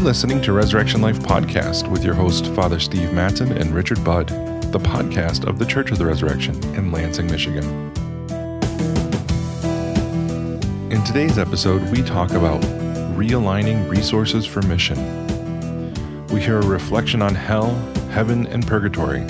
You're 0.00 0.06
listening 0.06 0.40
to 0.44 0.54
Resurrection 0.54 1.02
Life 1.02 1.18
Podcast 1.18 1.86
with 1.86 2.02
your 2.02 2.14
host, 2.14 2.46
Father 2.54 2.80
Steve 2.80 3.12
Matson 3.12 3.52
and 3.52 3.74
Richard 3.74 4.02
Budd, 4.02 4.28
the 4.72 4.78
podcast 4.78 5.46
of 5.46 5.58
the 5.58 5.66
Church 5.66 5.90
of 5.90 5.98
the 5.98 6.06
Resurrection 6.06 6.54
in 6.74 6.90
Lansing, 6.90 7.26
Michigan. 7.26 7.64
In 10.90 11.04
today's 11.04 11.36
episode, 11.36 11.82
we 11.90 12.02
talk 12.02 12.30
about 12.30 12.62
realigning 13.12 13.90
resources 13.90 14.46
for 14.46 14.62
mission. 14.62 14.96
We 16.28 16.40
hear 16.40 16.56
a 16.56 16.66
reflection 16.66 17.20
on 17.20 17.34
hell, 17.34 17.74
heaven, 18.10 18.46
and 18.46 18.66
purgatory. 18.66 19.26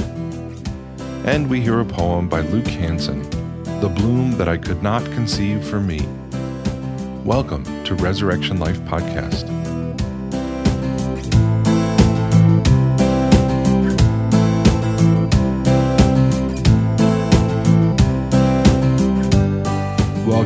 And 1.24 1.50
we 1.50 1.60
hear 1.60 1.80
a 1.80 1.84
poem 1.84 2.28
by 2.28 2.42
Luke 2.42 2.68
Hanson, 2.68 3.28
The 3.80 3.92
Bloom 3.92 4.38
That 4.38 4.48
I 4.48 4.56
Could 4.56 4.84
Not 4.84 5.02
Conceive 5.06 5.64
for 5.64 5.80
Me. 5.80 5.98
Welcome 7.24 7.64
to 7.86 7.96
Resurrection 7.96 8.60
Life 8.60 8.78
Podcast. 8.82 9.59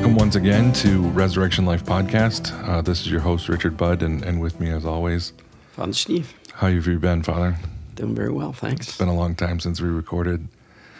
Welcome 0.04 0.18
once 0.18 0.36
again 0.36 0.70
to 0.74 1.00
Resurrection 1.12 1.64
Life 1.64 1.82
Podcast. 1.82 2.52
Uh, 2.68 2.82
this 2.82 3.00
is 3.00 3.10
your 3.10 3.20
host, 3.20 3.48
Richard 3.48 3.78
Budd, 3.78 4.02
and, 4.02 4.22
and 4.22 4.38
with 4.38 4.60
me, 4.60 4.68
as 4.68 4.84
always, 4.84 5.32
Father 5.72 5.94
Steve. 5.94 6.34
How 6.52 6.68
have 6.68 6.86
you 6.86 6.98
been, 6.98 7.22
Father? 7.22 7.56
Doing 7.94 8.14
very 8.14 8.30
well, 8.30 8.52
thanks. 8.52 8.88
It's 8.88 8.98
been 8.98 9.08
a 9.08 9.14
long 9.14 9.34
time 9.34 9.60
since 9.60 9.80
we 9.80 9.88
recorded. 9.88 10.46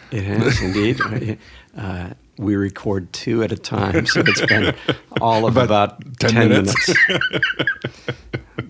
It 0.09 0.23
has 0.23 0.59
indeed. 0.59 1.37
uh, 1.77 2.13
we 2.39 2.55
record 2.55 3.13
two 3.13 3.43
at 3.43 3.51
a 3.51 3.55
time, 3.55 4.07
so 4.07 4.21
it's 4.25 4.43
been 4.43 4.73
all 5.21 5.45
of 5.45 5.55
about, 5.55 6.01
about 6.01 6.19
10, 6.19 6.31
10 6.31 6.49
minutes. 6.49 6.95
minutes. 7.07 7.29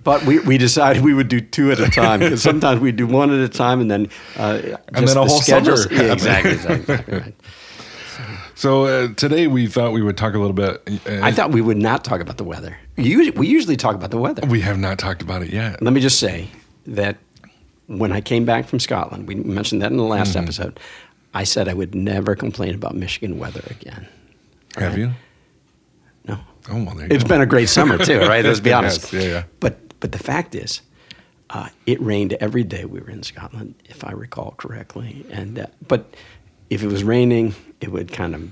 but 0.03 0.25
we, 0.25 0.39
we 0.39 0.57
decided 0.57 1.01
we 1.01 1.13
would 1.13 1.29
do 1.29 1.39
two 1.39 1.71
at 1.71 1.79
a 1.79 1.89
time 1.89 2.19
because 2.19 2.43
sometimes 2.43 2.81
we 2.81 2.91
do 2.91 3.07
one 3.07 3.31
at 3.31 3.39
a 3.39 3.47
time 3.47 3.79
and 3.79 3.89
then 3.89 4.09
uh, 4.35 4.59
and 4.89 4.95
then 4.95 5.03
a 5.03 5.13
the 5.13 5.25
whole 5.25 5.39
schedules. 5.39 5.83
summer. 5.83 6.03
Yeah, 6.03 6.11
exactly, 6.11 6.51
exactly, 6.51 7.19
right. 7.19 7.35
So 8.55 8.85
uh, 8.85 9.13
today 9.15 9.47
we 9.47 9.67
thought 9.67 9.91
we 9.91 10.01
would 10.01 10.17
talk 10.17 10.33
a 10.33 10.39
little 10.39 10.53
bit. 10.53 10.81
Uh, 11.05 11.19
I 11.21 11.31
thought 11.33 11.51
we 11.51 11.61
would 11.61 11.77
not 11.77 12.05
talk 12.05 12.21
about 12.21 12.37
the 12.37 12.45
weather. 12.45 12.77
We 12.97 13.03
usually 13.47 13.75
talk 13.75 13.95
about 13.95 14.11
the 14.11 14.17
weather. 14.17 14.47
We 14.47 14.61
have 14.61 14.79
not 14.79 14.97
talked 14.97 15.21
about 15.21 15.41
it 15.41 15.49
yet. 15.49 15.81
Let 15.81 15.93
me 15.93 15.99
just 15.99 16.19
say 16.19 16.47
that 16.87 17.17
when 17.87 18.13
I 18.13 18.21
came 18.21 18.45
back 18.45 18.67
from 18.67 18.79
Scotland, 18.79 19.27
we 19.27 19.35
mentioned 19.35 19.81
that 19.81 19.91
in 19.91 19.97
the 19.97 20.03
last 20.03 20.29
mm-hmm. 20.29 20.43
episode. 20.43 20.79
I 21.33 21.43
said 21.43 21.67
I 21.67 21.73
would 21.73 21.93
never 21.93 22.33
complain 22.33 22.73
about 22.73 22.95
Michigan 22.95 23.37
weather 23.37 23.61
again. 23.69 24.07
Have 24.77 24.91
right? 24.91 24.99
you? 24.99 25.11
No. 26.25 26.39
Oh 26.69 26.81
well, 26.81 26.97
It's 26.99 27.23
go. 27.23 27.29
been 27.29 27.41
a 27.41 27.45
great 27.45 27.67
summer 27.67 27.97
too, 27.97 28.19
right? 28.21 28.43
Let's 28.43 28.61
be 28.61 28.71
honest. 28.73 29.11
Yes, 29.11 29.23
yeah, 29.23 29.29
yeah. 29.29 29.43
But 29.59 29.99
but 29.99 30.13
the 30.13 30.17
fact 30.17 30.55
is, 30.55 30.81
uh, 31.49 31.67
it 31.85 32.01
rained 32.01 32.33
every 32.33 32.63
day 32.63 32.85
we 32.85 33.01
were 33.01 33.09
in 33.09 33.21
Scotland, 33.21 33.75
if 33.85 34.05
I 34.05 34.13
recall 34.13 34.55
correctly. 34.57 35.25
And 35.29 35.59
uh, 35.59 35.67
but 35.87 36.15
if 36.75 36.83
it 36.83 36.87
was 36.87 37.03
raining, 37.03 37.55
it 37.79 37.91
would 37.91 38.11
kind 38.11 38.35
of 38.35 38.51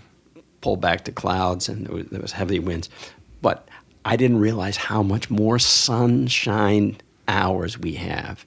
pull 0.61 0.77
back 0.77 1.03
to 1.03 1.11
clouds, 1.11 1.67
and 1.67 1.85
there 1.85 1.93
was, 1.93 2.05
there 2.07 2.21
was 2.21 2.31
heavy 2.31 2.57
winds. 2.57 2.89
But 3.41 3.67
I 4.05 4.15
didn't 4.15 4.39
realize 4.39 4.77
how 4.77 5.03
much 5.03 5.29
more 5.29 5.59
sunshine 5.59 6.97
hours 7.27 7.77
we 7.77 7.95
have 7.95 8.45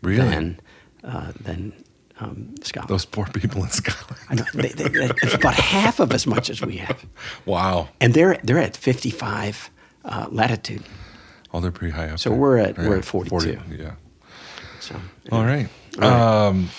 really? 0.00 0.28
than 0.28 0.60
uh, 1.02 1.32
than 1.40 1.72
um, 2.20 2.54
Scotland. 2.62 2.88
Those 2.88 3.04
poor 3.04 3.26
people 3.26 3.64
in 3.64 3.70
Scotland. 3.70 4.22
I 4.30 4.34
know, 4.36 4.44
they, 4.54 4.68
they, 4.68 4.84
it's 5.22 5.34
about 5.34 5.54
half 5.54 5.98
of 5.98 6.12
as 6.12 6.26
much 6.26 6.48
as 6.48 6.62
we 6.62 6.76
have. 6.78 7.04
Wow. 7.44 7.88
And 8.00 8.14
they're 8.14 8.38
they're 8.44 8.58
at 8.58 8.76
55 8.76 9.70
uh, 10.04 10.26
latitude. 10.30 10.84
Oh, 11.52 11.60
they're 11.60 11.72
pretty 11.72 11.94
high 11.94 12.10
up. 12.10 12.20
So 12.20 12.30
there. 12.30 12.38
we're 12.38 12.58
at 12.58 12.78
yeah. 12.78 12.88
we're 12.88 12.98
at 12.98 13.04
42. 13.04 13.56
40, 13.58 13.76
yeah. 13.76 13.94
So. 14.80 14.94
All 15.32 15.44
right. 15.44 15.68
All 16.00 16.02
right. 16.02 16.46
Um, 16.48 16.70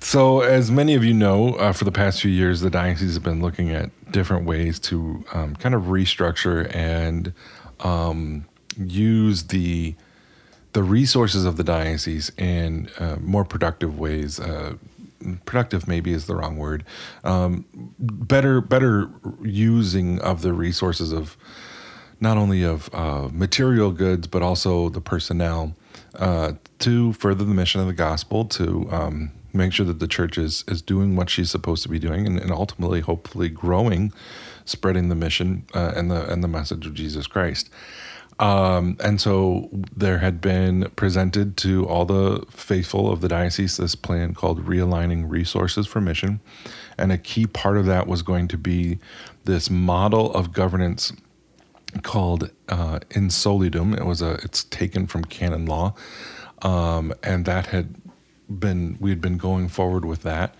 so, 0.00 0.40
as 0.40 0.70
many 0.70 0.94
of 0.94 1.04
you 1.04 1.12
know, 1.12 1.54
uh, 1.54 1.72
for 1.72 1.84
the 1.84 1.92
past 1.92 2.20
few 2.22 2.30
years, 2.30 2.60
the 2.60 2.70
diocese 2.70 3.08
has 3.08 3.18
been 3.18 3.42
looking 3.42 3.70
at 3.70 3.90
different 4.12 4.46
ways 4.46 4.78
to 4.78 5.24
um, 5.32 5.56
kind 5.56 5.74
of 5.74 5.84
restructure 5.84 6.72
and 6.74 7.32
um, 7.80 8.46
use 8.76 9.44
the 9.44 9.94
the 10.72 10.82
resources 10.82 11.44
of 11.44 11.56
the 11.56 11.64
diocese 11.64 12.30
in 12.36 12.88
uh, 12.98 13.16
more 13.20 13.44
productive 13.44 13.98
ways. 13.98 14.38
Uh, 14.38 14.74
productive 15.44 15.88
maybe 15.88 16.12
is 16.12 16.26
the 16.26 16.36
wrong 16.36 16.56
word. 16.56 16.84
Um, 17.24 17.64
better 17.98 18.60
better 18.60 19.10
using 19.42 20.20
of 20.20 20.42
the 20.42 20.52
resources 20.52 21.12
of 21.12 21.36
not 22.20 22.36
only 22.36 22.62
of 22.62 22.88
uh, 22.92 23.28
material 23.32 23.90
goods 23.90 24.26
but 24.26 24.42
also 24.42 24.88
the 24.88 25.00
personnel 25.00 25.74
uh, 26.14 26.52
to 26.80 27.12
further 27.14 27.44
the 27.44 27.54
mission 27.54 27.80
of 27.80 27.86
the 27.86 27.92
gospel 27.92 28.44
to 28.44 28.88
um, 28.92 29.32
make 29.52 29.72
sure 29.72 29.86
that 29.86 29.98
the 29.98 30.08
church 30.08 30.38
is 30.38 30.64
is 30.68 30.82
doing 30.82 31.16
what 31.16 31.30
she's 31.30 31.50
supposed 31.50 31.82
to 31.82 31.88
be 31.88 31.98
doing 31.98 32.26
and, 32.26 32.38
and 32.38 32.50
ultimately 32.50 33.00
hopefully 33.00 33.48
growing 33.48 34.12
spreading 34.64 35.08
the 35.08 35.14
mission 35.14 35.64
uh, 35.74 35.92
and 35.96 36.10
the 36.10 36.30
and 36.30 36.44
the 36.44 36.48
message 36.48 36.86
of 36.86 36.94
Jesus 36.94 37.26
Christ. 37.26 37.70
Um, 38.40 38.96
and 39.00 39.20
so 39.20 39.68
there 39.96 40.18
had 40.18 40.40
been 40.40 40.90
presented 40.94 41.56
to 41.58 41.86
all 41.88 42.04
the 42.04 42.44
faithful 42.50 43.10
of 43.10 43.20
the 43.20 43.28
diocese 43.28 43.76
this 43.76 43.96
plan 43.96 44.32
called 44.32 44.64
Realigning 44.64 45.28
Resources 45.28 45.88
for 45.88 46.00
Mission. 46.00 46.40
And 46.96 47.10
a 47.10 47.18
key 47.18 47.46
part 47.46 47.76
of 47.76 47.86
that 47.86 48.06
was 48.06 48.22
going 48.22 48.46
to 48.48 48.58
be 48.58 48.98
this 49.44 49.70
model 49.70 50.32
of 50.34 50.52
governance 50.52 51.12
called 52.02 52.50
uh, 52.68 53.00
In 53.10 53.28
Solidum. 53.28 53.94
It 53.94 54.06
was 54.06 54.22
a, 54.22 54.34
it's 54.44 54.64
taken 54.64 55.08
from 55.08 55.24
canon 55.24 55.66
law. 55.66 55.94
Um, 56.62 57.12
and 57.22 57.44
that 57.44 57.66
had 57.66 57.94
been, 58.48 58.96
we 59.00 59.10
had 59.10 59.20
been 59.20 59.38
going 59.38 59.68
forward 59.68 60.04
with 60.04 60.22
that. 60.22 60.54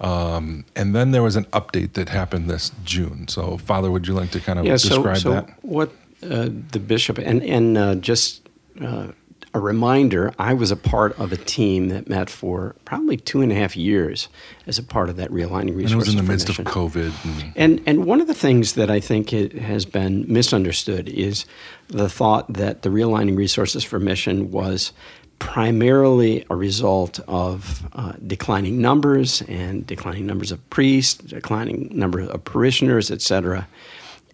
Um, 0.00 0.64
and 0.74 0.94
then 0.94 1.12
there 1.12 1.22
was 1.22 1.36
an 1.36 1.44
update 1.46 1.94
that 1.94 2.08
happened 2.08 2.50
this 2.50 2.70
June. 2.84 3.28
So, 3.28 3.56
Father, 3.56 3.90
would 3.90 4.06
you 4.06 4.14
like 4.14 4.30
to 4.32 4.40
kind 4.40 4.58
of 4.58 4.66
yeah, 4.66 4.72
describe 4.72 5.16
so, 5.16 5.22
so 5.22 5.30
that? 5.30 5.64
What 5.64 5.92
uh, 6.22 6.48
the 6.72 6.80
bishop 6.80 7.18
and 7.18 7.42
and 7.42 7.78
uh, 7.78 7.94
just 7.94 8.46
uh, 8.80 9.08
a 9.54 9.58
reminder, 9.58 10.34
I 10.38 10.52
was 10.52 10.70
a 10.70 10.76
part 10.76 11.18
of 11.18 11.32
a 11.32 11.36
team 11.36 11.88
that 11.88 12.10
met 12.10 12.28
for 12.28 12.76
probably 12.84 13.16
two 13.16 13.40
and 13.40 13.50
a 13.50 13.54
half 13.54 13.74
years 13.74 14.28
as 14.66 14.78
a 14.78 14.82
part 14.82 15.08
of 15.08 15.16
that 15.16 15.30
realigning 15.30 15.74
resources. 15.74 15.92
And 15.92 15.92
it 15.92 15.96
was 15.96 16.08
in 16.10 16.16
the 16.16 16.22
midst 16.22 16.48
mission. 16.48 16.66
of 16.66 16.72
COVID. 16.72 17.12
And, 17.24 17.52
and 17.56 17.82
and 17.86 18.04
one 18.04 18.20
of 18.20 18.26
the 18.26 18.34
things 18.34 18.74
that 18.74 18.90
I 18.90 19.00
think 19.00 19.30
has 19.30 19.86
been 19.86 20.30
misunderstood 20.30 21.08
is 21.08 21.46
the 21.88 22.10
thought 22.10 22.52
that 22.52 22.82
the 22.82 22.90
realigning 22.90 23.36
resources 23.36 23.82
for 23.82 23.98
mission 23.98 24.50
was 24.50 24.92
primarily 25.38 26.44
a 26.50 26.56
result 26.56 27.20
of 27.28 27.86
uh, 27.92 28.12
declining 28.26 28.80
numbers 28.80 29.42
and 29.42 29.86
declining 29.86 30.26
numbers 30.26 30.52
of 30.52 30.70
priests, 30.70 31.22
declining 31.22 31.90
number 31.92 32.20
of 32.20 32.44
parishioners, 32.44 33.10
etc. 33.10 33.68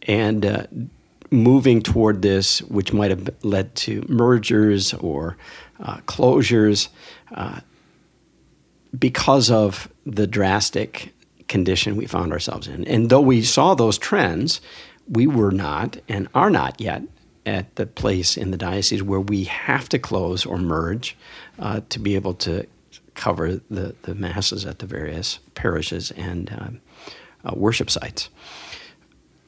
And 0.03 0.47
uh, 0.47 0.67
moving 1.31 1.83
toward 1.83 2.23
this, 2.23 2.63
which 2.63 2.93
might 2.93 3.11
have 3.11 3.31
led 3.43 3.75
to 3.75 4.05
mergers 4.09 4.95
or 4.95 5.37
uh, 5.81 5.97
closures, 6.07 6.89
uh, 7.35 7.61
because 8.97 9.51
of 9.51 9.89
the 10.05 10.27
drastic 10.27 11.15
condition 11.49 11.97
we 11.97 12.07
found 12.07 12.33
ourselves 12.33 12.69
in. 12.69 12.85
And 12.87 13.11
though 13.11 13.21
we 13.21 13.43
saw 13.43 13.75
those 13.75 13.99
trends, 13.99 14.61
we 15.09 15.27
were 15.27 15.51
not 15.51 15.97
and 16.09 16.29
are 16.35 16.51
not 16.51 16.81
yet 16.81 17.03
at 17.45 17.75
the 17.77 17.87
place 17.87 18.37
in 18.37 18.51
the 18.51 18.57
diocese 18.57 19.03
where 19.03 19.21
we 19.21 19.45
have 19.45 19.89
to 19.89 19.99
close 19.99 20.47
or 20.47 20.59
merge 20.59 21.17
uh, 21.59 21.81
to 21.89 21.99
be 21.99 22.15
able 22.15 22.35
to 22.35 22.67
cover 23.15 23.61
the, 23.71 23.95
the 24.03 24.15
masses 24.15 24.65
at 24.65 24.79
the 24.79 24.87
various 24.87 25.39
parishes 25.55 26.11
and 26.13 26.51
uh, 26.51 27.49
uh, 27.49 27.55
worship 27.55 27.91
sites 27.91 28.29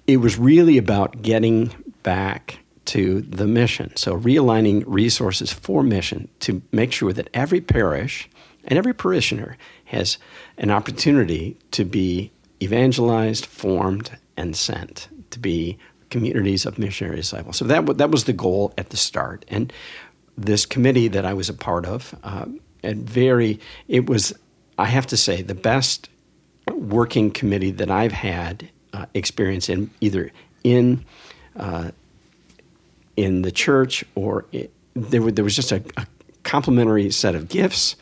it 0.06 0.18
was 0.18 0.38
really 0.38 0.78
about 0.78 1.22
getting 1.22 1.74
back 2.02 2.58
to 2.86 3.22
the 3.22 3.46
mission. 3.46 3.94
So, 3.96 4.18
realigning 4.18 4.84
resources 4.86 5.52
for 5.52 5.82
mission 5.82 6.28
to 6.40 6.62
make 6.70 6.92
sure 6.92 7.12
that 7.12 7.30
every 7.32 7.60
parish 7.60 8.28
and 8.64 8.78
every 8.78 8.94
parishioner 8.94 9.56
has 9.86 10.18
an 10.58 10.70
opportunity 10.70 11.56
to 11.70 11.84
be 11.84 12.30
evangelized, 12.62 13.46
formed, 13.46 14.18
and 14.36 14.56
sent 14.56 15.08
to 15.30 15.38
be 15.38 15.78
communities 16.14 16.66
of 16.66 16.78
missionary 16.78 17.16
disciples. 17.16 17.56
So, 17.56 17.64
that, 17.64 17.98
that 17.98 18.10
was 18.10 18.24
the 18.24 18.32
goal 18.32 18.72
at 18.78 18.88
the 18.90 18.96
start. 18.96 19.44
And 19.48 19.72
this 20.38 20.66
committee 20.66 21.08
that 21.08 21.24
I 21.24 21.34
was 21.34 21.48
a 21.48 21.54
part 21.54 21.84
of, 21.86 22.14
uh, 22.22 22.46
and 22.82 23.08
very, 23.08 23.58
it 23.88 24.08
was, 24.08 24.32
I 24.78 24.86
have 24.86 25.06
to 25.08 25.16
say, 25.16 25.42
the 25.42 25.54
best 25.54 26.08
working 26.72 27.30
committee 27.30 27.72
that 27.72 27.90
I've 27.90 28.12
had 28.12 28.70
uh, 28.92 29.06
experience 29.14 29.68
in 29.68 29.90
either 30.00 30.30
in 30.62 31.04
uh, 31.56 31.90
in 33.16 33.42
the 33.42 33.52
church 33.52 34.04
or 34.14 34.44
it, 34.52 34.70
there, 34.94 35.30
there 35.30 35.44
was 35.44 35.56
just 35.56 35.72
a, 35.72 35.82
a 35.96 36.06
complementary 36.42 37.10
set 37.10 37.34
of 37.34 37.48
gifts, 37.48 37.96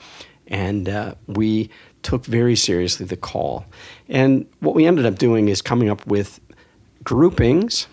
and 0.47 0.89
uh, 0.89 1.15
we 1.27 1.71
took 2.03 2.25
very 2.27 2.57
seriously 2.57 3.07
the 3.07 3.17
call. 3.17 3.65
And 4.09 4.47
what 4.61 4.75
we 4.75 4.87
ended 4.87 5.07
up 5.07 5.19
doing 5.19 5.49
is 5.49 5.63
coming 5.63 5.89
up 5.89 6.07
with 6.07 6.41
groupings, 7.05 7.87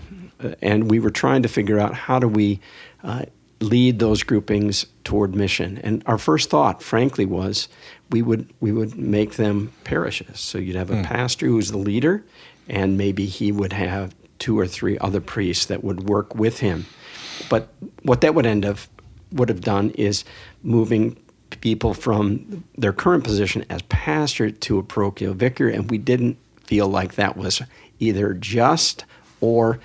and 0.62 0.90
we 0.90 1.00
were 1.00 1.10
trying 1.10 1.44
to 1.44 1.50
figure 1.50 1.80
out 1.80 1.94
how 1.94 2.20
do 2.20 2.28
we 2.28 2.60
uh, 3.04 3.26
lead 3.62 4.00
those 4.00 4.24
groupings 4.24 4.86
toward 5.04 5.36
mission. 5.36 5.80
And 5.84 6.04
our 6.06 6.18
first 6.18 6.50
thought, 6.50 6.82
frankly, 6.82 7.26
was 7.26 7.68
we 8.10 8.22
would 8.22 8.52
we 8.60 8.72
would 8.72 8.98
make 8.98 9.36
them 9.36 9.72
parishes. 9.84 10.40
So 10.40 10.58
you'd 10.58 10.76
have 10.76 10.92
a 10.92 10.96
mm. 10.96 11.04
pastor 11.04 11.48
who's 11.48 11.72
the 11.72 11.78
leader, 11.78 12.24
and 12.68 12.98
maybe 12.98 13.26
he 13.26 13.52
would 13.52 13.74
have 13.74 14.16
two 14.40 14.58
or 14.58 14.68
three 14.68 14.98
other 15.00 15.20
priests 15.20 15.66
that 15.66 15.84
would 15.84 16.08
work 16.08 16.36
with 16.36 16.60
him. 16.60 16.86
But 17.50 17.70
what 18.04 18.22
that 18.22 18.34
would 18.34 18.46
end 18.46 18.66
up 18.66 18.78
would 19.32 19.50
have 19.50 19.62
done 19.62 19.92
is 19.92 20.24
moving 20.64 21.18
people 21.62 21.94
from 21.94 22.64
their 22.78 22.94
current 22.94 23.24
position 23.24 23.66
as 23.70 23.82
pastor 23.84 24.50
to 24.50 24.80
a 24.80 24.84
parochial 24.84 25.34
vicar, 25.34 25.68
and 25.68 25.90
we 25.90 25.98
didn't 25.98 26.38
feel 26.64 26.88
like 26.88 27.16
that 27.16 27.36
was 27.36 27.62
either 28.00 28.34
just 28.34 29.06
or 29.42 29.80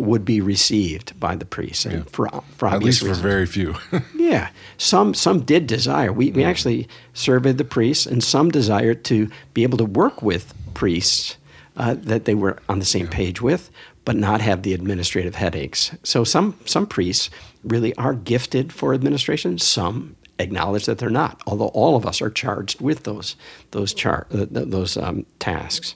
would 0.00 0.24
be 0.24 0.40
received 0.40 1.18
by 1.18 1.36
the 1.36 1.44
priests, 1.44 1.84
and 1.84 1.98
yeah. 1.98 2.04
for, 2.10 2.28
for 2.56 2.68
at 2.68 2.82
least 2.82 3.00
for 3.00 3.14
very 3.14 3.46
few. 3.46 3.74
yeah, 4.16 4.50
some 4.78 5.14
some 5.14 5.40
did 5.40 5.66
desire. 5.66 6.12
We 6.12 6.30
we 6.30 6.44
actually 6.44 6.88
surveyed 7.14 7.58
the 7.58 7.64
priests, 7.64 8.06
and 8.06 8.22
some 8.22 8.50
desired 8.50 9.04
to 9.06 9.30
be 9.54 9.62
able 9.62 9.78
to 9.78 9.84
work 9.84 10.22
with 10.22 10.54
priests 10.74 11.36
uh, 11.76 11.94
that 11.98 12.24
they 12.24 12.34
were 12.34 12.58
on 12.68 12.78
the 12.78 12.84
same 12.84 13.06
yeah. 13.06 13.12
page 13.12 13.40
with, 13.40 13.70
but 14.04 14.16
not 14.16 14.40
have 14.40 14.62
the 14.62 14.74
administrative 14.74 15.34
headaches. 15.34 15.96
So 16.02 16.24
some 16.24 16.58
some 16.64 16.86
priests 16.86 17.30
really 17.64 17.94
are 17.96 18.14
gifted 18.14 18.72
for 18.72 18.94
administration. 18.94 19.58
Some 19.58 20.16
acknowledge 20.38 20.86
that 20.86 20.98
they're 20.98 21.10
not, 21.10 21.40
although 21.46 21.68
all 21.68 21.96
of 21.96 22.06
us 22.06 22.20
are 22.20 22.30
charged 22.30 22.80
with 22.80 23.04
those 23.04 23.36
those 23.72 23.92
char- 23.94 24.26
uh, 24.32 24.46
those 24.50 24.96
um, 24.96 25.26
tasks. 25.38 25.94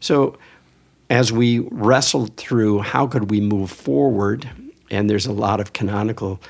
So 0.00 0.38
as 1.10 1.32
we 1.32 1.60
wrestled 1.70 2.36
through 2.36 2.80
how 2.80 3.06
could 3.06 3.30
we 3.30 3.40
move 3.40 3.70
forward, 3.70 4.48
and 4.90 5.08
there's 5.08 5.26
a 5.26 5.32
lot 5.32 5.60
of 5.60 5.72
canonical 5.72 6.40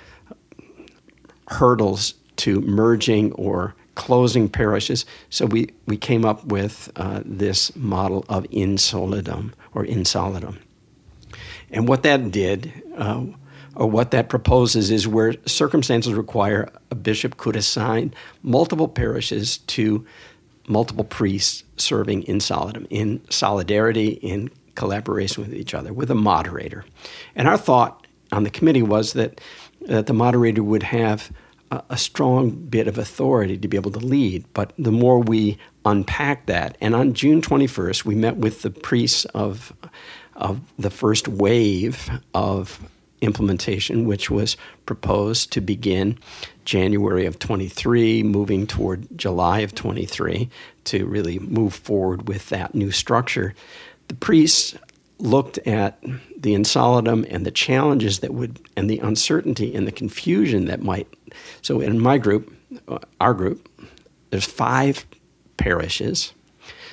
hurdles 1.49 2.15
to 2.37 2.61
merging 2.61 3.33
or 3.33 3.75
closing 3.95 4.49
parishes. 4.49 5.05
So 5.31 5.47
we, 5.47 5.71
we 5.87 5.97
came 5.97 6.25
up 6.25 6.45
with 6.45 6.91
uh, 6.97 7.23
this 7.25 7.75
model 7.75 8.25
of 8.29 8.47
in 8.51 8.79
solidum 8.79 9.55
or 9.75 9.85
in 9.85 10.05
solidum. 10.05 10.59
And 11.71 11.89
what 11.89 12.03
that 12.05 12.31
did, 12.31 12.73
uh, 12.97 13.25
or 13.75 13.91
what 13.91 14.13
that 14.13 14.29
proposes, 14.29 14.91
is 14.91 15.07
where 15.07 15.35
circumstances 15.47 16.15
require, 16.15 16.71
a 16.91 16.95
bishop 16.95 17.37
could 17.37 17.57
assign 17.57 18.15
multiple 18.43 18.89
parishes 18.89 19.59
to 19.59 20.07
multiple 20.69 21.05
priests 21.05 21.65
serving 21.77 22.23
in 22.25 22.41
solidarity, 22.41 24.09
in 24.09 24.51
collaboration 24.75 25.43
with 25.43 25.55
each 25.55 25.75
other, 25.75 25.93
with 25.93 26.11
a 26.11 26.15
moderator. 26.15 26.85
And 27.35 27.49
our 27.49 27.59
thought 27.59 28.07
on 28.33 28.45
the 28.45 28.51
committee 28.51 28.83
was 28.83 29.13
that, 29.15 29.41
that 29.83 30.07
the 30.07 30.13
moderator 30.13 30.63
would 30.63 30.85
have 30.85 31.33
a, 31.71 31.83
a 31.91 31.97
strong 31.97 32.51
bit 32.51 32.87
of 32.89 32.99
authority 32.99 33.59
to 33.59 33.69
be 33.69 33.77
able 33.77 33.91
to 33.93 33.99
lead. 33.99 34.45
But 34.55 34.73
the 34.79 34.93
more 34.93 35.19
we 35.19 35.59
unpack 35.85 36.47
that, 36.47 36.77
and 36.81 36.95
on 36.95 37.15
June 37.15 37.41
21st, 37.41 38.05
we 38.05 38.15
met 38.15 38.37
with 38.37 38.63
the 38.63 38.71
priests 38.71 39.25
of, 39.27 39.73
of 40.37 40.61
the 40.79 40.91
first 40.91 41.29
wave 41.29 42.11
of 42.35 42.81
implementation, 43.21 44.07
which 44.07 44.31
was 44.31 44.57
proposed 44.87 45.53
to 45.53 45.61
begin 45.61 46.19
January 46.65 47.27
of 47.27 47.39
23, 47.39 48.23
moving 48.23 48.67
toward 48.67 49.07
July 49.17 49.61
of 49.61 49.75
23 49.75 50.49
to 50.85 51.07
really 51.07 51.39
move 51.39 51.75
forward 51.75 52.29
with 52.29 52.49
that 52.51 52.75
new 52.75 52.91
structure. 52.91 53.55
The 54.09 54.15
priests 54.15 54.77
looked 55.19 55.59
at 55.59 56.01
the 56.03 56.55
insolidum 56.55 57.27
and 57.29 57.45
the 57.45 57.51
challenges 57.51 58.21
that 58.21 58.33
would, 58.33 58.61
and 58.77 58.89
the 58.89 58.99
uncertainty 58.99 59.75
and 59.75 59.87
the 59.87 59.93
confusion 59.93 60.67
that 60.67 60.83
might. 60.83 61.09
So, 61.63 61.81
in 61.81 61.99
my 61.99 62.19
group, 62.19 62.55
uh, 62.87 62.99
our 63.21 63.35
group, 63.35 63.69
there's 64.31 64.45
five 64.45 65.07
parishes 65.57 66.33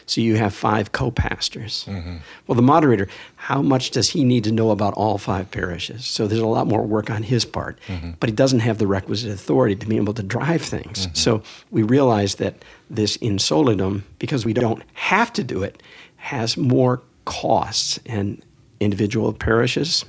so 0.06 0.22
you 0.22 0.36
have 0.36 0.54
five 0.54 0.92
co 0.92 1.12
pastors. 1.12 1.86
Mm-hmm. 1.88 2.18
Well, 2.48 2.56
the 2.56 2.62
moderator, 2.62 3.08
how 3.36 3.62
much 3.62 3.92
does 3.92 4.10
he 4.10 4.24
need 4.24 4.44
to 4.44 4.52
know 4.52 4.72
about 4.72 4.94
all 4.94 5.18
five 5.18 5.52
parishes? 5.52 6.06
So 6.06 6.28
there's 6.28 6.42
a 6.42 6.48
lot 6.48 6.68
more 6.68 6.84
work 6.84 7.10
on 7.10 7.24
his 7.24 7.46
part, 7.46 7.80
mm-hmm. 7.88 8.12
but 8.20 8.30
he 8.30 8.36
doesn't 8.36 8.60
have 8.60 8.78
the 8.78 8.88
requisite 8.88 9.32
authority 9.32 9.76
to 9.76 9.86
be 9.86 9.96
able 9.98 10.14
to 10.14 10.24
drive 10.24 10.62
things. 10.62 11.08
Mm-hmm. 11.08 11.16
So 11.16 11.44
we 11.72 11.84
realize 11.84 12.36
that 12.36 12.56
this 12.90 13.16
in 13.18 13.40
solidum, 13.40 14.04
because 14.20 14.46
we 14.46 14.54
don't 14.54 14.84
have 14.94 15.34
to 15.34 15.44
do 15.44 15.64
it, 15.64 15.82
has 16.18 16.58
more 16.58 17.02
costs 17.26 18.00
and 18.06 18.42
individual 18.80 19.34
parishes 19.34 20.06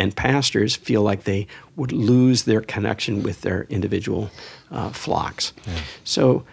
and 0.00 0.16
pastors 0.16 0.76
feel 0.76 1.02
like 1.02 1.24
they 1.24 1.46
would 1.76 1.92
lose 1.92 2.44
their 2.44 2.62
connection 2.62 3.22
with 3.22 3.42
their 3.42 3.66
individual 3.68 4.30
uh, 4.70 4.88
flocks. 4.90 5.52
Yeah. 5.66 5.74
So 6.04 6.44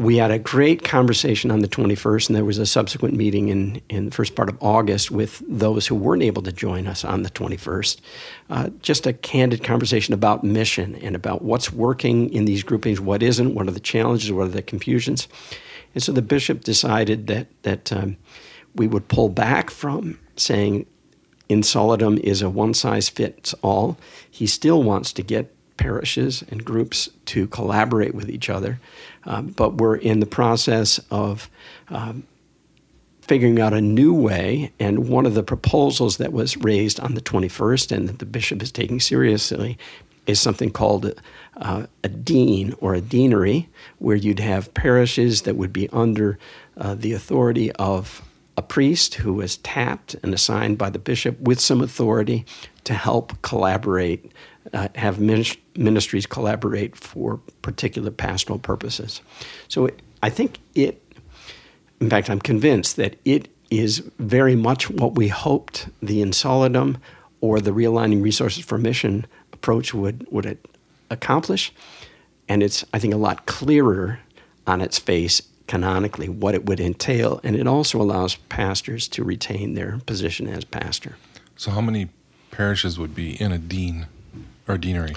we 0.00 0.16
had 0.16 0.30
a 0.30 0.38
great 0.38 0.82
conversation 0.82 1.50
on 1.50 1.58
the 1.58 1.68
21st, 1.68 2.28
and 2.30 2.36
there 2.36 2.44
was 2.46 2.56
a 2.56 2.64
subsequent 2.64 3.14
meeting 3.14 3.50
in, 3.50 3.82
in 3.90 4.06
the 4.06 4.10
first 4.10 4.34
part 4.34 4.48
of 4.48 4.56
August 4.62 5.10
with 5.10 5.42
those 5.46 5.86
who 5.86 5.94
weren't 5.94 6.22
able 6.22 6.40
to 6.40 6.50
join 6.50 6.86
us 6.86 7.04
on 7.04 7.22
the 7.22 7.28
21st. 7.28 8.00
Uh, 8.48 8.70
just 8.80 9.06
a 9.06 9.12
candid 9.12 9.62
conversation 9.62 10.14
about 10.14 10.42
mission 10.42 10.94
and 10.96 11.14
about 11.14 11.42
what's 11.42 11.70
working 11.70 12.32
in 12.32 12.46
these 12.46 12.62
groupings, 12.62 12.98
what 12.98 13.22
isn't, 13.22 13.54
what 13.54 13.68
are 13.68 13.72
the 13.72 13.78
challenges, 13.78 14.32
what 14.32 14.46
are 14.46 14.48
the 14.48 14.62
confusions. 14.62 15.28
And 15.94 16.02
so 16.02 16.12
the 16.12 16.22
bishop 16.22 16.64
decided 16.64 17.26
that, 17.26 17.48
that 17.64 17.92
um, 17.92 18.16
we 18.74 18.86
would 18.86 19.06
pull 19.08 19.28
back 19.28 19.68
from 19.68 20.18
saying 20.34 20.86
in 21.50 21.62
solidum 21.62 22.16
is 22.16 22.40
a 22.40 22.48
one 22.48 22.72
size 22.72 23.10
fits 23.10 23.52
all. 23.60 23.98
He 24.30 24.46
still 24.46 24.82
wants 24.82 25.12
to 25.12 25.22
get 25.22 25.54
parishes 25.80 26.44
and 26.50 26.64
groups 26.64 27.08
to 27.24 27.46
collaborate 27.48 28.14
with 28.14 28.30
each 28.30 28.48
other. 28.50 28.78
Um, 29.24 29.48
but 29.48 29.74
we're 29.74 29.96
in 29.96 30.20
the 30.20 30.26
process 30.26 31.00
of 31.10 31.50
um, 31.88 32.24
figuring 33.20 33.60
out 33.60 33.72
a 33.72 33.80
new 33.80 34.12
way. 34.12 34.72
And 34.80 35.08
one 35.08 35.26
of 35.26 35.34
the 35.34 35.42
proposals 35.42 36.16
that 36.16 36.32
was 36.32 36.56
raised 36.56 36.98
on 37.00 37.14
the 37.14 37.20
21st 37.20 37.92
and 37.92 38.08
that 38.08 38.18
the 38.18 38.26
bishop 38.26 38.62
is 38.62 38.72
taking 38.72 38.98
seriously 38.98 39.78
is 40.26 40.40
something 40.40 40.70
called 40.70 41.14
uh, 41.56 41.86
a 42.02 42.08
dean 42.08 42.74
or 42.80 42.94
a 42.94 43.00
deanery, 43.00 43.68
where 43.98 44.16
you'd 44.16 44.38
have 44.38 44.72
parishes 44.74 45.42
that 45.42 45.56
would 45.56 45.72
be 45.72 45.88
under 45.90 46.38
uh, 46.76 46.94
the 46.94 47.12
authority 47.12 47.70
of 47.72 48.22
a 48.56 48.62
priest 48.62 49.14
who 49.14 49.32
was 49.32 49.56
tapped 49.58 50.14
and 50.22 50.34
assigned 50.34 50.76
by 50.76 50.90
the 50.90 50.98
bishop 50.98 51.40
with 51.40 51.60
some 51.60 51.80
authority 51.80 52.44
to 52.84 52.94
help 52.94 53.40
collaborate 53.42 54.32
uh, 54.72 54.88
have 54.94 55.20
ministries 55.80 56.26
collaborate 56.26 56.94
for 56.96 57.38
particular 57.62 58.10
pastoral 58.10 58.58
purposes. 58.58 59.20
So 59.68 59.86
it, 59.86 60.00
I 60.22 60.30
think 60.30 60.58
it, 60.74 61.02
in 62.00 62.10
fact, 62.10 62.30
I'm 62.30 62.40
convinced 62.40 62.96
that 62.96 63.16
it 63.24 63.48
is 63.70 63.98
very 64.18 64.56
much 64.56 64.90
what 64.90 65.14
we 65.14 65.28
hoped 65.28 65.88
the 66.02 66.20
In 66.22 66.32
Solidum 66.32 66.98
or 67.40 67.60
the 67.60 67.70
Realigning 67.70 68.22
Resources 68.22 68.64
for 68.64 68.78
Mission 68.78 69.26
approach 69.52 69.94
would, 69.94 70.26
would 70.30 70.58
accomplish. 71.10 71.72
And 72.48 72.62
it's, 72.62 72.84
I 72.92 72.98
think, 72.98 73.14
a 73.14 73.18
lot 73.18 73.46
clearer 73.46 74.20
on 74.66 74.80
its 74.80 74.98
face 74.98 75.42
canonically 75.66 76.28
what 76.28 76.54
it 76.54 76.66
would 76.66 76.80
entail. 76.80 77.40
And 77.44 77.56
it 77.56 77.66
also 77.66 78.00
allows 78.02 78.34
pastors 78.48 79.08
to 79.08 79.24
retain 79.24 79.74
their 79.74 80.00
position 80.04 80.48
as 80.48 80.64
pastor. 80.64 81.16
So, 81.56 81.70
how 81.70 81.80
many 81.80 82.08
parishes 82.50 82.98
would 82.98 83.14
be 83.14 83.40
in 83.40 83.52
a 83.52 83.58
dean? 83.58 84.06
or 84.70 84.78
deanery? 84.78 85.14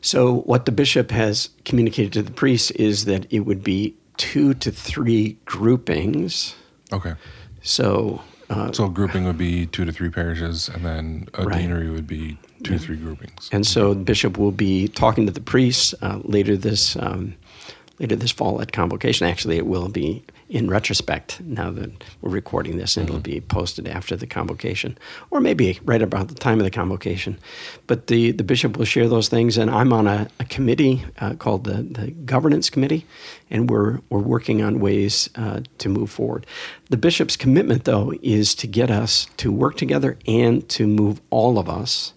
So, 0.00 0.40
what 0.40 0.66
the 0.66 0.72
bishop 0.72 1.10
has 1.10 1.50
communicated 1.64 2.12
to 2.14 2.22
the 2.22 2.30
priests 2.30 2.70
is 2.72 3.04
that 3.06 3.26
it 3.32 3.40
would 3.40 3.62
be 3.62 3.94
two 4.16 4.54
to 4.54 4.70
three 4.70 5.38
groupings. 5.44 6.54
Okay. 6.92 7.14
So, 7.62 8.22
uh, 8.50 8.72
so 8.72 8.86
a 8.86 8.88
grouping 8.88 9.24
would 9.24 9.38
be 9.38 9.66
two 9.66 9.84
to 9.84 9.92
three 9.92 10.10
parishes, 10.10 10.68
and 10.68 10.84
then 10.84 11.28
a 11.34 11.44
right. 11.44 11.58
deanery 11.58 11.90
would 11.90 12.06
be 12.06 12.38
two 12.62 12.74
to 12.74 12.78
three 12.78 12.96
groupings. 12.96 13.48
And 13.52 13.66
so, 13.66 13.94
the 13.94 14.04
bishop 14.04 14.38
will 14.38 14.52
be 14.52 14.88
talking 14.88 15.26
to 15.26 15.32
the 15.32 15.40
priests 15.40 15.94
uh, 16.02 16.20
later 16.24 16.56
this 16.56 16.96
um, 16.96 17.34
later 17.98 18.16
this 18.16 18.30
fall 18.30 18.60
at 18.60 18.72
convocation. 18.72 19.26
Actually, 19.26 19.56
it 19.56 19.66
will 19.66 19.88
be 19.88 20.22
in 20.48 20.68
retrospect 20.68 21.40
now 21.40 21.70
that 21.70 22.04
we're 22.20 22.30
recording 22.30 22.78
this, 22.78 22.96
and 22.96 23.06
mm-hmm. 23.06 23.16
it'll 23.16 23.22
be 23.22 23.40
posted 23.40 23.86
after 23.86 24.16
the 24.16 24.26
convocation, 24.26 24.96
or 25.30 25.40
maybe 25.40 25.78
right 25.84 26.00
about 26.00 26.28
the 26.28 26.34
time 26.34 26.58
of 26.58 26.64
the 26.64 26.70
convocation. 26.70 27.38
But 27.86 28.06
the, 28.06 28.32
the 28.32 28.44
bishop 28.44 28.76
will 28.78 28.86
share 28.86 29.08
those 29.08 29.28
things, 29.28 29.58
and 29.58 29.70
I'm 29.70 29.92
on 29.92 30.06
a, 30.06 30.28
a 30.40 30.44
committee 30.44 31.04
uh, 31.18 31.34
called 31.34 31.64
the, 31.64 31.82
the 31.82 32.10
governance 32.10 32.70
committee, 32.70 33.04
and 33.50 33.68
we're 33.68 34.00
we're 34.08 34.20
working 34.20 34.62
on 34.62 34.80
ways 34.80 35.28
uh, 35.34 35.60
to 35.78 35.88
move 35.88 36.10
forward. 36.10 36.46
The 36.88 36.96
bishop's 36.96 37.36
commitment, 37.36 37.84
though, 37.84 38.14
is 38.22 38.54
to 38.56 38.66
get 38.66 38.90
us 38.90 39.26
to 39.36 39.52
work 39.52 39.76
together 39.76 40.16
and 40.26 40.66
to 40.70 40.86
move 40.86 41.20
all 41.30 41.58
of 41.58 41.68
us 41.68 42.14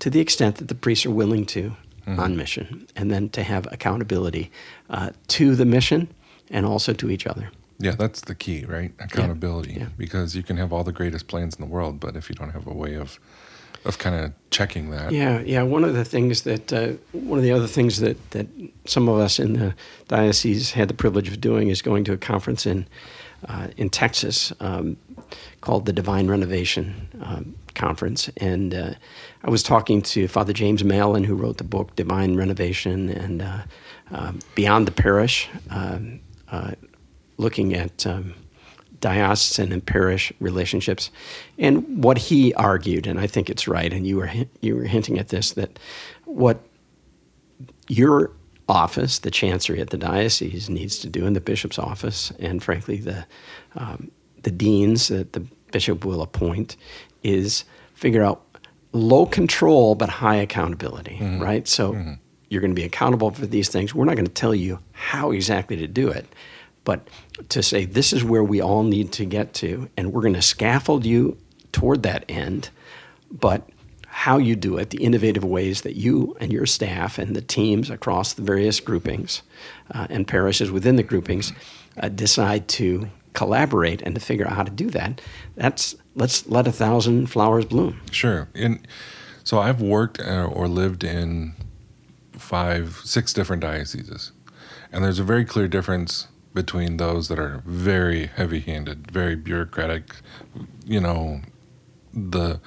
to 0.00 0.10
the 0.10 0.20
extent 0.20 0.56
that 0.56 0.68
the 0.68 0.74
priests 0.74 1.06
are 1.06 1.10
willing 1.10 1.46
to 1.46 1.76
mm-hmm. 2.06 2.20
on 2.20 2.36
mission, 2.36 2.86
and 2.94 3.10
then 3.10 3.30
to 3.30 3.42
have 3.42 3.66
accountability 3.72 4.50
uh, 4.90 5.10
to 5.28 5.54
the 5.54 5.64
mission 5.64 6.08
and 6.50 6.66
also 6.66 6.92
to 6.92 7.10
each 7.10 7.26
other. 7.26 7.50
Yeah, 7.80 7.92
that's 7.92 8.20
the 8.20 8.34
key, 8.34 8.64
right? 8.66 8.92
Accountability. 8.98 9.72
Yeah. 9.72 9.86
Because 9.96 10.36
you 10.36 10.42
can 10.42 10.58
have 10.58 10.72
all 10.72 10.84
the 10.84 10.92
greatest 10.92 11.26
plans 11.28 11.56
in 11.56 11.64
the 11.64 11.70
world, 11.70 11.98
but 11.98 12.14
if 12.14 12.28
you 12.28 12.34
don't 12.34 12.50
have 12.50 12.66
a 12.66 12.74
way 12.74 12.94
of 12.94 13.18
of 13.84 13.96
kind 13.98 14.14
of 14.14 14.32
checking 14.50 14.90
that. 14.90 15.10
Yeah, 15.10 15.40
yeah. 15.40 15.62
One 15.62 15.84
of 15.84 15.94
the 15.94 16.04
things 16.04 16.42
that 16.42 16.72
uh, 16.72 16.92
one 17.12 17.38
of 17.38 17.42
the 17.42 17.52
other 17.52 17.66
things 17.66 18.00
that 18.00 18.30
that 18.32 18.46
some 18.84 19.08
of 19.08 19.18
us 19.18 19.38
in 19.38 19.54
the 19.54 19.74
diocese 20.08 20.72
had 20.72 20.88
the 20.88 20.94
privilege 20.94 21.28
of 21.28 21.40
doing 21.40 21.68
is 21.68 21.80
going 21.80 22.04
to 22.04 22.12
a 22.12 22.18
conference 22.18 22.66
in 22.66 22.86
uh, 23.48 23.68
in 23.78 23.88
Texas 23.88 24.52
um, 24.60 24.98
called 25.62 25.86
the 25.86 25.94
Divine 25.94 26.28
Renovation 26.28 27.08
um, 27.22 27.54
Conference, 27.74 28.28
and 28.36 28.74
uh, 28.74 28.92
I 29.42 29.48
was 29.48 29.62
talking 29.62 30.02
to 30.02 30.28
Father 30.28 30.52
James 30.52 30.84
Mallon, 30.84 31.24
who 31.24 31.34
wrote 31.34 31.56
the 31.56 31.64
book 31.64 31.96
Divine 31.96 32.36
Renovation 32.36 33.08
and 33.08 33.40
uh, 33.40 33.62
um, 34.10 34.40
Beyond 34.54 34.86
the 34.86 34.92
Parish, 34.92 35.48
um, 35.70 36.20
uh, 36.50 36.72
looking 37.40 37.74
at 37.74 38.06
um, 38.06 38.34
diocesan 39.00 39.72
and 39.72 39.84
parish 39.84 40.32
relationships. 40.40 41.10
And 41.58 42.04
what 42.04 42.18
he 42.18 42.54
argued, 42.54 43.06
and 43.06 43.18
I 43.18 43.26
think 43.26 43.50
it's 43.50 43.66
right, 43.66 43.92
and 43.92 44.06
you 44.06 44.16
were 44.18 44.30
you 44.60 44.76
were 44.76 44.84
hinting 44.84 45.18
at 45.18 45.28
this 45.28 45.52
that 45.52 45.78
what 46.26 46.60
your 47.88 48.30
office, 48.68 49.18
the 49.18 49.30
chancery 49.30 49.80
at 49.80 49.90
the 49.90 49.96
diocese, 49.96 50.70
needs 50.70 50.98
to 50.98 51.08
do, 51.08 51.26
in 51.26 51.32
the 51.32 51.40
bishop's 51.40 51.78
office, 51.78 52.32
and 52.38 52.62
frankly 52.62 52.98
the 52.98 53.26
um, 53.74 54.10
the 54.42 54.50
deans 54.50 55.08
that 55.08 55.32
the 55.32 55.40
bishop 55.72 56.04
will 56.04 56.22
appoint, 56.22 56.76
is 57.22 57.64
figure 57.94 58.22
out 58.22 58.42
low 58.92 59.26
control 59.26 59.94
but 59.94 60.08
high 60.08 60.36
accountability, 60.36 61.18
mm-hmm. 61.20 61.42
right? 61.42 61.66
So. 61.66 61.94
Mm-hmm. 61.94 62.12
You're 62.52 62.60
going 62.60 62.72
to 62.72 62.82
be 62.82 62.82
accountable 62.82 63.30
for 63.30 63.46
these 63.46 63.68
things. 63.68 63.94
We're 63.94 64.06
not 64.06 64.16
going 64.16 64.26
to 64.26 64.32
tell 64.32 64.56
you 64.56 64.80
how 64.90 65.30
exactly 65.30 65.76
to 65.76 65.86
do 65.86 66.08
it, 66.08 66.26
but 66.84 67.06
to 67.50 67.62
say 67.62 67.84
this 67.84 68.12
is 68.12 68.24
where 68.24 68.44
we 68.44 68.60
all 68.60 68.82
need 68.82 69.12
to 69.12 69.24
get 69.24 69.54
to, 69.54 69.88
and 69.96 70.12
we're 70.12 70.22
going 70.22 70.34
to 70.34 70.42
scaffold 70.42 71.04
you 71.04 71.36
toward 71.72 72.02
that 72.02 72.24
end, 72.28 72.70
but 73.30 73.68
how 74.06 74.38
you 74.38 74.56
do 74.56 74.76
it, 74.76 74.90
the 74.90 75.02
innovative 75.02 75.44
ways 75.44 75.82
that 75.82 75.94
you 75.94 76.36
and 76.40 76.52
your 76.52 76.66
staff 76.66 77.16
and 77.16 77.36
the 77.36 77.40
teams 77.40 77.90
across 77.90 78.32
the 78.32 78.42
various 78.42 78.80
groupings 78.80 79.42
uh, 79.92 80.08
and 80.10 80.26
parishes 80.26 80.70
within 80.70 80.96
the 80.96 81.02
groupings 81.02 81.52
uh, 81.98 82.08
decide 82.08 82.66
to 82.66 83.08
collaborate 83.34 84.02
and 84.02 84.14
to 84.16 84.20
figure 84.20 84.46
out 84.46 84.54
how 84.54 84.64
to 84.64 84.70
do 84.70 84.90
that. 84.90 85.20
That's 85.54 85.94
let's 86.16 86.46
let 86.48 86.66
a 86.66 86.72
thousand 86.72 87.28
flowers 87.28 87.64
bloom. 87.64 88.00
Sure. 88.10 88.48
And 88.54 88.86
so 89.44 89.60
I've 89.60 89.80
worked 89.80 90.20
uh, 90.20 90.48
or 90.52 90.66
lived 90.66 91.04
in 91.04 91.54
five, 92.32 93.00
six 93.04 93.32
different 93.32 93.62
dioceses, 93.62 94.32
and 94.90 95.04
there's 95.04 95.20
a 95.20 95.24
very 95.24 95.44
clear 95.44 95.68
difference 95.68 96.26
between 96.54 96.96
those 96.96 97.28
that 97.28 97.38
are 97.38 97.62
very 97.64 98.26
heavy-handed, 98.26 99.10
very 99.10 99.36
bureaucratic. 99.36 100.16
You 100.84 101.00
know, 101.00 101.40
the 102.12 102.60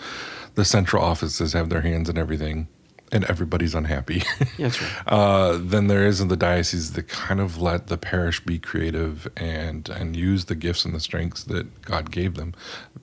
the 0.55 0.65
central 0.65 1.03
offices 1.03 1.53
have 1.53 1.69
their 1.69 1.81
hands 1.81 2.09
in 2.09 2.17
everything, 2.17 2.67
and 3.11 3.23
everybody's 3.25 3.75
unhappy. 3.75 4.23
That's 4.57 4.81
right. 4.81 5.07
uh, 5.07 5.57
then 5.61 5.87
there 5.87 6.05
is 6.05 6.21
in 6.21 6.27
the 6.27 6.37
diocese 6.37 6.93
that 6.93 7.07
kind 7.07 7.39
of 7.39 7.61
let 7.61 7.87
the 7.87 7.97
parish 7.97 8.39
be 8.45 8.59
creative 8.59 9.27
and 9.35 9.89
and 9.89 10.15
use 10.15 10.45
the 10.45 10.55
gifts 10.55 10.85
and 10.85 10.95
the 10.95 10.99
strengths 10.99 11.43
that 11.45 11.81
God 11.81 12.11
gave 12.11 12.35
them. 12.35 12.53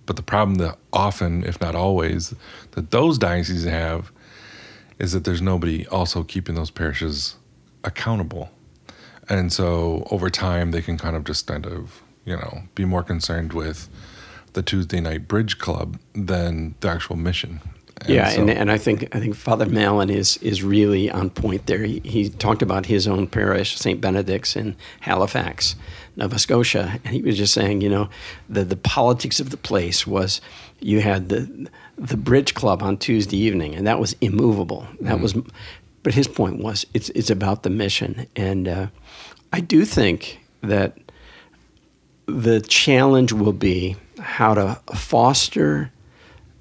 But 0.07 0.17
the 0.17 0.23
problem 0.23 0.57
that 0.57 0.79
often, 0.93 1.45
if 1.45 1.61
not 1.61 1.75
always, 1.75 2.35
that 2.73 2.91
those 2.91 3.19
dioceses 3.19 3.65
have 3.65 4.11
is 4.99 5.13
that 5.13 5.25
there's 5.25 5.43
nobody 5.43 5.87
also 5.87 6.25
keeping 6.25 6.55
those 6.55 6.71
parishes 6.71 7.37
accountable 7.85 8.51
and 9.31 9.53
so 9.53 10.07
over 10.11 10.29
time 10.29 10.73
they 10.73 10.83
can 10.83 10.99
kind 10.99 11.17
of 11.17 11.25
just 11.25 11.47
kind 11.47 11.67
of 11.67 12.03
you 12.25 12.37
know 12.37 12.63
be 12.75 12.85
more 12.85 13.03
concerned 13.03 13.53
with 13.53 13.89
the 14.53 14.63
Tuesday 14.63 15.01
night 15.01 15.29
bridge 15.29 15.59
club 15.59 15.99
than 16.15 16.75
the 16.81 16.89
actual 16.89 17.17
mission. 17.17 17.61
And 18.03 18.15
yeah, 18.15 18.31
so, 18.31 18.41
and, 18.41 18.51
and 18.51 18.71
I 18.71 18.79
think 18.79 19.15
I 19.15 19.21
think 19.21 19.35
Father 19.35 19.67
Mallon 19.67 20.09
is 20.09 20.39
is 20.39 20.63
really 20.63 21.11
on 21.11 21.29
point 21.31 21.67
there. 21.67 21.85
He, 21.85 22.01
he 22.03 22.31
talked 22.31 22.63
about 22.63 22.87
his 22.87 23.07
own 23.07 23.27
parish, 23.27 23.77
St. 23.77 24.01
Benedict's 24.01 24.57
in 24.57 24.75
Halifax, 25.01 25.77
Nova 26.17 26.39
Scotia, 26.39 26.99
and 27.05 27.15
he 27.15 27.21
was 27.21 27.37
just 27.37 27.53
saying, 27.53 27.83
you 27.83 27.91
know, 27.91 28.09
the 28.49 28.65
the 28.65 28.77
politics 28.77 29.39
of 29.39 29.51
the 29.51 29.59
place 29.59 30.07
was 30.07 30.41
you 30.81 31.03
had 31.03 31.29
the 31.29 31.69
the 31.99 32.17
bridge 32.17 32.55
club 32.55 32.83
on 32.83 32.97
Tuesday 32.97 33.37
evening, 33.37 33.75
and 33.75 33.87
that 33.87 34.01
was 34.01 34.17
immovable. 34.23 34.87
That 35.03 35.15
mm-hmm. 35.15 35.23
was, 35.23 35.35
but 36.03 36.15
his 36.15 36.27
point 36.27 36.63
was 36.63 36.87
it's 36.95 37.11
it's 37.11 37.29
about 37.29 37.65
the 37.65 37.71
mission, 37.71 38.27
and 38.35 38.67
uh, 38.67 38.87
I 39.53 39.61
do 39.61 39.85
think 39.85 40.41
that 40.63 40.97
the 42.27 42.61
challenge 42.61 43.33
will 43.33 43.53
be 43.53 43.97
how 44.19 44.55
to 44.55 44.81
foster 44.95 45.91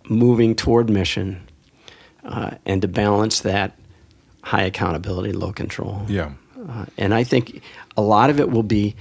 moving 0.08 0.56
toward 0.56 0.90
mission 0.90 1.48
uh, 2.24 2.52
and 2.66 2.82
to 2.82 2.88
balance 2.88 3.42
that 3.42 3.78
high 4.44 4.64
accountability, 4.64 5.32
low 5.32 5.52
control. 5.52 6.06
Yeah. 6.08 6.32
Uh, 6.68 6.86
and 6.98 7.14
I 7.14 7.24
think 7.24 7.62
a 7.96 8.02
lot 8.02 8.30
of 8.30 8.40
it 8.40 8.50
will 8.50 8.64
be 8.64 8.96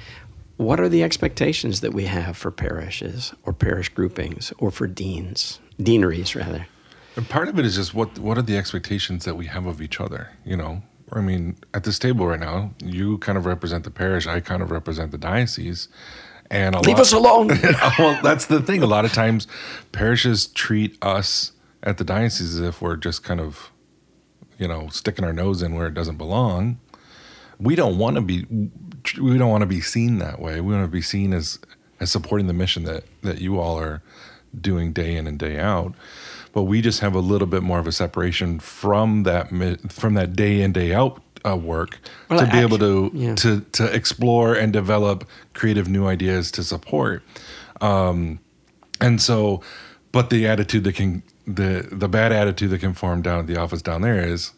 what 0.56 0.80
are 0.80 0.88
the 0.88 1.02
expectations 1.02 1.80
that 1.80 1.94
we 1.94 2.04
have 2.04 2.36
for 2.36 2.50
parishes 2.50 3.32
or 3.44 3.52
parish 3.52 3.88
groupings 3.88 4.52
or 4.58 4.70
for 4.70 4.86
deans, 4.86 5.60
deaneries 5.80 6.34
rather. 6.34 6.66
And 7.16 7.28
part 7.28 7.48
of 7.48 7.58
it 7.58 7.64
is 7.64 7.76
just 7.76 7.94
what 7.94 8.18
what 8.18 8.38
are 8.38 8.42
the 8.42 8.56
expectations 8.56 9.24
that 9.24 9.36
we 9.36 9.46
have 9.46 9.66
of 9.66 9.80
each 9.80 10.00
other, 10.00 10.30
you 10.44 10.56
know? 10.56 10.82
I 11.12 11.20
mean, 11.20 11.56
at 11.74 11.84
this 11.84 11.98
table 11.98 12.26
right 12.26 12.40
now, 12.40 12.72
you 12.82 13.18
kind 13.18 13.38
of 13.38 13.46
represent 13.46 13.84
the 13.84 13.90
parish, 13.90 14.26
I 14.26 14.40
kind 14.40 14.62
of 14.62 14.70
represent 14.70 15.10
the 15.10 15.18
diocese. 15.18 15.88
And 16.50 16.74
leave 16.86 16.96
lot, 16.96 17.00
us 17.00 17.12
alone. 17.12 17.48
well, 17.98 18.18
that's 18.22 18.46
the 18.46 18.62
thing. 18.62 18.82
A 18.82 18.86
lot 18.86 19.04
of 19.04 19.12
times, 19.12 19.46
parishes 19.92 20.46
treat 20.46 20.96
us 21.02 21.52
at 21.82 21.98
the 21.98 22.04
diocese 22.04 22.54
as 22.54 22.60
if 22.60 22.80
we're 22.80 22.96
just 22.96 23.22
kind 23.22 23.38
of, 23.38 23.70
you 24.58 24.66
know, 24.66 24.88
sticking 24.88 25.26
our 25.26 25.32
nose 25.34 25.60
in 25.60 25.74
where 25.74 25.86
it 25.86 25.94
doesn't 25.94 26.16
belong. 26.16 26.80
We 27.60 27.74
don't 27.74 27.98
want 27.98 28.16
to 28.16 28.22
be. 28.22 28.46
We 29.20 29.36
don't 29.36 29.50
want 29.50 29.60
to 29.60 29.66
be 29.66 29.82
seen 29.82 30.18
that 30.20 30.40
way. 30.40 30.62
We 30.62 30.72
want 30.72 30.84
to 30.84 30.90
be 30.90 31.02
seen 31.02 31.34
as 31.34 31.58
as 32.00 32.10
supporting 32.10 32.46
the 32.46 32.54
mission 32.54 32.84
that 32.84 33.04
that 33.22 33.42
you 33.42 33.58
all 33.58 33.78
are 33.78 34.02
doing 34.58 34.94
day 34.94 35.16
in 35.16 35.26
and 35.26 35.38
day 35.38 35.58
out 35.58 35.94
but 36.52 36.62
we 36.62 36.80
just 36.80 37.00
have 37.00 37.14
a 37.14 37.20
little 37.20 37.46
bit 37.46 37.62
more 37.62 37.78
of 37.78 37.86
a 37.86 37.92
separation 37.92 38.58
from 38.58 39.22
that 39.24 39.48
from 39.90 40.14
that 40.14 40.34
day 40.34 40.60
in 40.60 40.72
day 40.72 40.94
out 40.94 41.22
uh, 41.46 41.56
work 41.56 41.98
well, 42.28 42.40
to 42.40 42.50
be 42.50 42.58
able 42.58 42.78
to 42.78 43.10
yeah. 43.14 43.34
to 43.34 43.60
to 43.72 43.84
explore 43.94 44.54
and 44.54 44.72
develop 44.72 45.28
creative 45.54 45.88
new 45.88 46.06
ideas 46.06 46.50
to 46.52 46.62
support. 46.64 47.22
Um, 47.80 48.40
and 49.00 49.20
so, 49.22 49.62
but 50.12 50.30
the 50.30 50.46
attitude 50.46 50.84
that 50.84 50.94
can 50.94 51.22
the 51.46 51.88
the 51.90 52.08
bad 52.08 52.32
attitude 52.32 52.70
that 52.70 52.80
can 52.80 52.94
form 52.94 53.22
down 53.22 53.40
at 53.40 53.46
the 53.46 53.56
office 53.56 53.82
down 53.82 54.02
there 54.02 54.20
is 54.20 54.52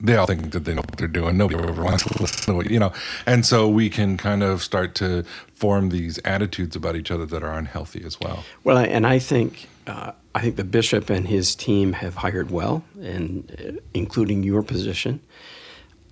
they 0.00 0.16
all 0.16 0.26
think 0.26 0.50
that 0.50 0.64
they 0.64 0.74
know 0.74 0.82
what 0.82 0.98
they're 0.98 1.08
doing. 1.08 1.36
Nobody 1.36 1.62
ever 1.62 1.82
wants 1.82 2.04
to 2.04 2.22
listen 2.22 2.52
to 2.52 2.54
what 2.54 2.70
you 2.70 2.78
know, 2.78 2.92
and 3.26 3.46
so 3.46 3.68
we 3.68 3.88
can 3.88 4.16
kind 4.16 4.42
of 4.42 4.62
start 4.62 4.94
to 4.96 5.24
form 5.52 5.88
these 5.88 6.18
attitudes 6.24 6.76
about 6.76 6.96
each 6.96 7.10
other 7.10 7.26
that 7.26 7.42
are 7.42 7.56
unhealthy 7.56 8.02
as 8.04 8.20
well. 8.20 8.44
Well, 8.64 8.78
and 8.78 9.06
I 9.06 9.18
think 9.18 9.68
uh, 9.86 10.12
I 10.34 10.40
think 10.40 10.56
the 10.56 10.64
bishop 10.64 11.10
and 11.10 11.26
his 11.28 11.54
team 11.54 11.92
have 11.94 12.16
hired 12.16 12.50
well, 12.50 12.84
and 13.00 13.50
uh, 13.58 13.80
including 13.92 14.42
your 14.42 14.62
position. 14.62 15.20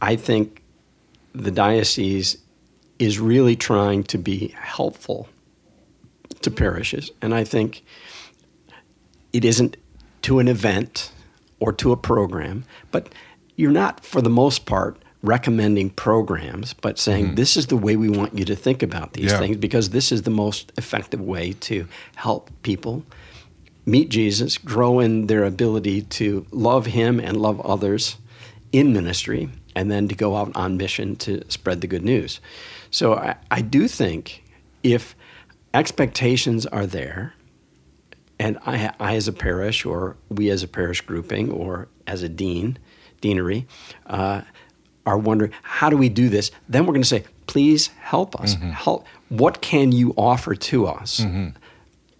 I 0.00 0.16
think 0.16 0.62
the 1.34 1.50
diocese 1.50 2.38
is 2.98 3.18
really 3.18 3.56
trying 3.56 4.04
to 4.04 4.18
be 4.18 4.48
helpful 4.58 5.28
to 6.42 6.50
parishes, 6.50 7.10
and 7.20 7.34
I 7.34 7.44
think 7.44 7.84
it 9.32 9.44
isn't 9.44 9.76
to 10.22 10.38
an 10.38 10.48
event 10.48 11.12
or 11.60 11.72
to 11.72 11.92
a 11.92 11.96
program, 11.96 12.64
but 12.90 13.14
you're 13.56 13.70
not, 13.70 14.04
for 14.04 14.20
the 14.20 14.30
most 14.30 14.66
part, 14.66 15.02
recommending 15.22 15.90
programs, 15.90 16.74
but 16.74 16.98
saying 16.98 17.26
mm-hmm. 17.26 17.34
this 17.36 17.56
is 17.56 17.68
the 17.68 17.76
way 17.76 17.96
we 17.96 18.08
want 18.08 18.36
you 18.36 18.44
to 18.44 18.56
think 18.56 18.82
about 18.82 19.12
these 19.12 19.30
yeah. 19.30 19.38
things 19.38 19.56
because 19.56 19.90
this 19.90 20.10
is 20.10 20.22
the 20.22 20.30
most 20.30 20.72
effective 20.76 21.20
way 21.20 21.52
to 21.52 21.86
help 22.16 22.50
people 22.62 23.04
meet 23.84 24.08
Jesus, 24.08 24.58
grow 24.58 25.00
in 25.00 25.26
their 25.26 25.44
ability 25.44 26.02
to 26.02 26.46
love 26.50 26.86
Him 26.86 27.18
and 27.18 27.36
love 27.36 27.60
others 27.62 28.16
in 28.70 28.92
ministry, 28.92 29.48
and 29.74 29.90
then 29.90 30.08
to 30.08 30.14
go 30.14 30.36
out 30.36 30.50
on 30.54 30.76
mission 30.76 31.16
to 31.16 31.42
spread 31.50 31.80
the 31.80 31.86
good 31.86 32.04
news. 32.04 32.40
So 32.90 33.14
I, 33.14 33.36
I 33.50 33.60
do 33.60 33.88
think 33.88 34.42
if 34.82 35.14
expectations 35.74 36.66
are 36.66 36.86
there, 36.86 37.34
and 38.38 38.58
I, 38.66 38.92
I, 38.98 39.16
as 39.16 39.28
a 39.28 39.32
parish, 39.32 39.84
or 39.84 40.16
we 40.28 40.50
as 40.50 40.62
a 40.62 40.68
parish 40.68 41.00
grouping, 41.00 41.50
or 41.50 41.88
as 42.06 42.22
a 42.22 42.28
dean, 42.28 42.78
deanery, 43.20 43.66
uh, 44.06 44.42
are 45.04 45.18
wondering 45.18 45.52
how 45.62 45.90
do 45.90 45.96
we 45.96 46.08
do 46.08 46.28
this, 46.28 46.50
then 46.68 46.86
we're 46.86 46.92
going 46.92 47.02
to 47.02 47.08
say, 47.08 47.24
please 47.46 47.88
help 48.00 48.40
us. 48.40 48.54
Mm-hmm. 48.54 48.70
Help. 48.70 49.06
What 49.28 49.60
can 49.60 49.92
you 49.92 50.14
offer 50.16 50.54
to 50.54 50.86
us? 50.86 51.20
Mm-hmm. 51.20 51.48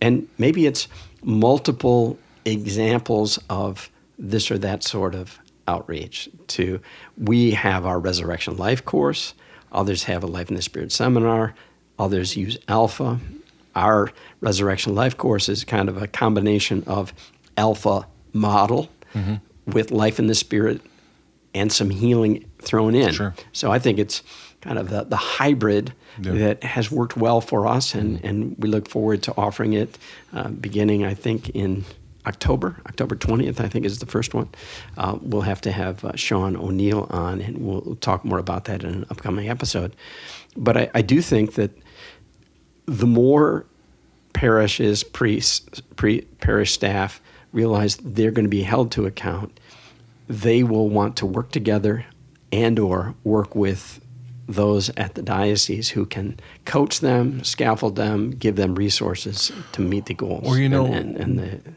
And 0.00 0.28
maybe 0.36 0.66
it's 0.66 0.88
multiple 1.22 2.18
examples 2.44 3.38
of 3.48 3.90
this 4.18 4.50
or 4.50 4.58
that 4.58 4.82
sort 4.82 5.14
of 5.14 5.38
outreach 5.68 6.28
to 6.48 6.80
we 7.16 7.52
have 7.52 7.86
our 7.86 7.98
resurrection 7.98 8.56
life 8.56 8.84
course 8.84 9.32
others 9.70 10.04
have 10.04 10.24
a 10.24 10.26
life 10.26 10.48
in 10.48 10.56
the 10.56 10.62
spirit 10.62 10.90
seminar 10.90 11.54
Others 12.02 12.36
use 12.36 12.58
Alpha. 12.68 13.20
Our 13.76 14.10
Resurrection 14.40 14.94
Life 14.94 15.16
course 15.16 15.48
is 15.48 15.64
kind 15.64 15.88
of 15.88 16.02
a 16.02 16.06
combination 16.06 16.82
of 16.86 17.12
Alpha 17.56 18.06
model 18.32 18.88
mm-hmm. 19.14 19.36
with 19.70 19.90
life 19.90 20.18
in 20.18 20.26
the 20.26 20.34
Spirit 20.34 20.80
and 21.54 21.72
some 21.72 21.90
healing 21.90 22.50
thrown 22.60 22.94
in. 22.94 23.12
Sure. 23.12 23.34
So 23.52 23.70
I 23.70 23.78
think 23.78 23.98
it's 23.98 24.22
kind 24.62 24.78
of 24.78 24.88
the, 24.88 25.04
the 25.04 25.16
hybrid 25.16 25.92
yeah. 26.20 26.32
that 26.32 26.64
has 26.64 26.90
worked 26.90 27.16
well 27.16 27.40
for 27.40 27.66
us, 27.66 27.94
and, 27.94 28.16
mm-hmm. 28.18 28.26
and 28.26 28.56
we 28.58 28.68
look 28.68 28.88
forward 28.88 29.22
to 29.24 29.34
offering 29.36 29.74
it 29.74 29.98
uh, 30.32 30.48
beginning, 30.48 31.04
I 31.04 31.14
think, 31.14 31.50
in 31.50 31.84
October, 32.26 32.76
October 32.86 33.16
20th, 33.16 33.60
I 33.60 33.68
think 33.68 33.84
is 33.84 33.98
the 33.98 34.06
first 34.06 34.32
one. 34.32 34.48
Uh, 34.96 35.18
we'll 35.20 35.42
have 35.42 35.60
to 35.62 35.72
have 35.72 36.04
uh, 36.04 36.14
Sean 36.14 36.56
O'Neill 36.56 37.06
on, 37.10 37.40
and 37.40 37.58
we'll 37.58 37.96
talk 37.96 38.24
more 38.24 38.38
about 38.38 38.64
that 38.66 38.84
in 38.84 38.90
an 38.90 39.06
upcoming 39.10 39.48
episode. 39.48 39.94
But 40.56 40.76
I, 40.76 40.90
I 40.94 41.02
do 41.02 41.20
think 41.20 41.54
that 41.54 41.76
the 42.86 43.06
more 43.06 43.66
parishes, 44.32 45.02
priests, 45.02 45.80
pre, 45.96 46.22
parish 46.40 46.72
staff 46.72 47.20
realize 47.52 47.96
they're 47.96 48.30
going 48.30 48.44
to 48.44 48.50
be 48.50 48.62
held 48.62 48.92
to 48.92 49.06
account, 49.06 49.58
they 50.28 50.62
will 50.62 50.88
want 50.88 51.16
to 51.16 51.26
work 51.26 51.50
together 51.50 52.06
and 52.52 52.78
or 52.78 53.14
work 53.24 53.54
with 53.54 54.01
those 54.48 54.90
at 54.96 55.14
the 55.14 55.22
diocese 55.22 55.90
who 55.90 56.04
can 56.04 56.38
coach 56.64 57.00
them, 57.00 57.42
scaffold 57.44 57.96
them, 57.96 58.30
give 58.30 58.56
them 58.56 58.74
resources 58.74 59.52
to 59.72 59.80
meet 59.80 60.06
the 60.06 60.14
goals. 60.14 60.46
Or 60.46 60.58
you 60.58 60.68
know, 60.68 60.86
and, 60.86 61.16
and, 61.16 61.38
and 61.38 61.38
the 61.38 61.72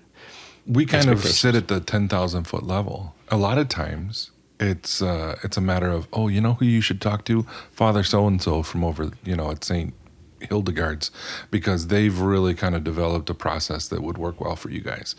we 0.67 0.85
kind 0.85 1.09
of 1.09 1.23
sit 1.23 1.55
at 1.55 1.67
the 1.67 1.79
ten 1.79 2.07
thousand 2.07 2.45
foot 2.45 2.63
level. 2.63 3.15
A 3.29 3.37
lot 3.37 3.57
of 3.57 3.69
times, 3.69 4.31
it's 4.59 5.01
uh, 5.01 5.37
it's 5.43 5.57
a 5.57 5.61
matter 5.61 5.89
of 5.89 6.07
oh, 6.13 6.27
you 6.27 6.41
know 6.41 6.53
who 6.53 6.65
you 6.65 6.81
should 6.81 7.01
talk 7.01 7.25
to, 7.25 7.43
Father 7.71 8.03
so 8.03 8.27
and 8.27 8.41
so 8.41 8.63
from 8.63 8.83
over 8.83 9.11
you 9.23 9.35
know 9.35 9.51
at 9.51 9.63
Saint 9.63 9.93
Hildegard's, 10.41 11.11
because 11.51 11.87
they've 11.87 12.19
really 12.19 12.53
kind 12.53 12.75
of 12.75 12.83
developed 12.83 13.29
a 13.29 13.33
process 13.33 13.87
that 13.89 14.01
would 14.01 14.17
work 14.17 14.41
well 14.41 14.55
for 14.55 14.69
you 14.69 14.81
guys. 14.81 15.15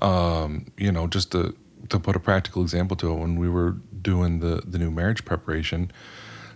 Um, 0.00 0.66
you 0.76 0.92
know, 0.92 1.06
just 1.06 1.32
to 1.32 1.56
to 1.88 1.98
put 1.98 2.16
a 2.16 2.20
practical 2.20 2.62
example 2.62 2.96
to 2.98 3.12
it, 3.12 3.16
when 3.16 3.36
we 3.36 3.48
were 3.48 3.76
doing 4.00 4.40
the 4.40 4.62
the 4.66 4.78
new 4.78 4.90
marriage 4.90 5.24
preparation. 5.24 5.90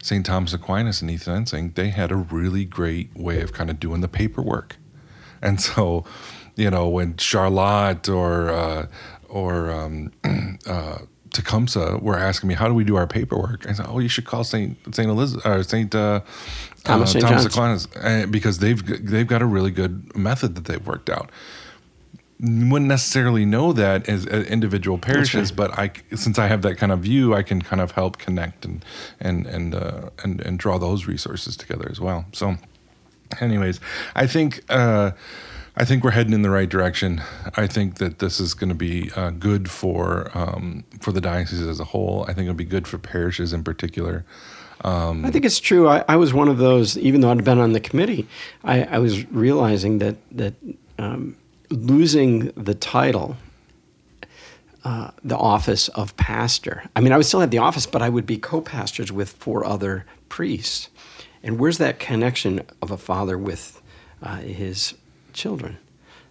St. 0.02 0.25
Thomas 0.25 0.52
Aquinas 0.52 1.02
and 1.02 1.11
East 1.11 1.26
Lansing, 1.26 1.73
they 1.73 1.90
had 1.90 2.11
a 2.11 2.17
really 2.17 2.64
great 2.64 3.14
way 3.17 3.40
of 3.40 3.52
kind 3.52 3.71
of 3.71 3.81
doing 3.81 4.00
the 4.00 4.09
paperwork. 4.09 4.76
And 5.40 5.61
so 5.61 6.05
you 6.59 6.71
know, 6.71 6.88
when 6.88 7.17
Charlotte 7.17 8.09
or 8.09 8.50
uh, 8.50 8.87
or 9.28 9.71
um, 9.71 10.12
uh, 10.67 10.99
Tecumseh 11.31 11.99
were 12.02 12.19
asking 12.19 12.49
me, 12.49 12.55
"How 12.57 12.67
do 12.67 12.75
we 12.75 12.83
do 12.83 12.97
our 12.97 13.07
paperwork?" 13.07 13.64
I 13.69 13.73
said, 13.73 13.87
"Oh, 13.88 14.00
you 14.00 14.09
should 14.09 14.25
call 14.25 14.43
Saint 14.43 14.76
Saint 14.93 15.09
Elizabeth 15.09 15.47
or 15.47 15.62
Saint 15.62 15.95
uh, 15.95 16.21
Thomas, 16.83 17.14
uh, 17.14 17.21
Thomas 17.21 17.47
Aquinas 17.47 17.87
uh, 17.95 18.26
because 18.28 18.59
they've 18.59 18.85
they've 19.09 19.26
got 19.26 19.40
a 19.40 19.47
really 19.47 19.71
good 19.71 20.14
method 20.17 20.57
that 20.57 20.64
they've 20.64 20.85
worked 20.85 21.09
out." 21.09 21.31
Wouldn't 22.40 22.88
necessarily 22.88 23.45
know 23.45 23.73
that 23.73 24.09
as, 24.09 24.25
as 24.26 24.47
individual 24.47 24.99
parishes, 24.99 25.50
right. 25.50 25.57
but 25.57 25.78
I, 25.78 25.90
since 26.14 26.38
I 26.38 26.47
have 26.47 26.62
that 26.62 26.76
kind 26.76 26.92
of 26.92 27.00
view, 27.00 27.35
I 27.35 27.42
can 27.42 27.62
kind 27.62 27.83
of 27.83 27.92
help 27.92 28.18
connect 28.18 28.64
and 28.64 28.85
and 29.18 29.47
and 29.47 29.75
uh, 29.75 30.11
and 30.23 30.40
and 30.40 30.59
draw 30.59 30.78
those 30.78 31.07
resources 31.07 31.57
together 31.57 31.88
as 31.90 32.00
well. 32.00 32.26
So, 32.33 32.57
anyways, 33.40 33.80
I 34.14 34.26
think. 34.26 34.62
Uh, 34.68 35.12
I 35.80 35.85
think 35.85 36.02
we're 36.02 36.11
heading 36.11 36.33
in 36.33 36.42
the 36.42 36.50
right 36.50 36.68
direction. 36.68 37.23
I 37.54 37.68
think 37.68 37.99
that 37.99 38.18
this 38.18 38.40
is 38.40 38.52
going 38.52 38.71
to 38.71 38.75
be 38.75 39.12
uh, 39.14 39.30
good 39.30 39.71
for 39.71 40.28
um, 40.35 40.83
for 41.00 41.12
the 41.12 41.21
diocese 41.21 41.61
as 41.61 41.78
a 41.78 41.85
whole. 41.85 42.25
I 42.25 42.33
think 42.33 42.47
it'll 42.47 42.54
be 42.54 42.64
good 42.64 42.88
for 42.88 42.99
parishes 42.99 43.52
in 43.52 43.62
particular. 43.62 44.25
Um, 44.80 45.25
I 45.25 45.30
think 45.30 45.45
it's 45.45 45.61
true. 45.61 45.87
I, 45.87 46.04
I, 46.09 46.16
was 46.16 46.35
one 46.35 46.49
of 46.49 46.59
those, 46.59 46.99
even 46.99 47.21
though 47.21 47.30
I'd 47.30 47.45
been 47.45 47.59
on 47.59 47.75
the 47.75 47.80
committee, 47.80 48.26
I, 48.64 48.83
I 48.85 48.99
was 48.99 49.25
realizing 49.30 49.99
that 49.99 50.16
that 50.33 50.54
um, 50.99 51.37
losing 51.70 52.50
the 52.52 52.75
title, 52.75 53.37
uh, 54.84 55.10
the 55.22 55.37
office 55.37 55.88
of 55.88 56.16
pastor. 56.16 56.85
I 56.94 57.00
mean, 57.00 57.12
I 57.12 57.16
would 57.16 57.26
still 57.26 57.40
have 57.40 57.50
the 57.50 57.59
office, 57.59 57.87
but 57.87 58.02
I 58.02 58.09
would 58.09 58.26
be 58.26 58.38
co-pastors 58.38 59.12
with 59.12 59.31
four 59.31 59.64
other 59.64 60.07
priests. 60.28 60.88
And 61.42 61.59
where's 61.59 61.78
that 61.78 61.98
connection 61.98 62.62
of 62.83 62.90
a 62.90 62.96
father 62.96 63.38
with 63.38 63.81
uh, 64.22 64.37
his 64.38 64.94
children. 65.33 65.78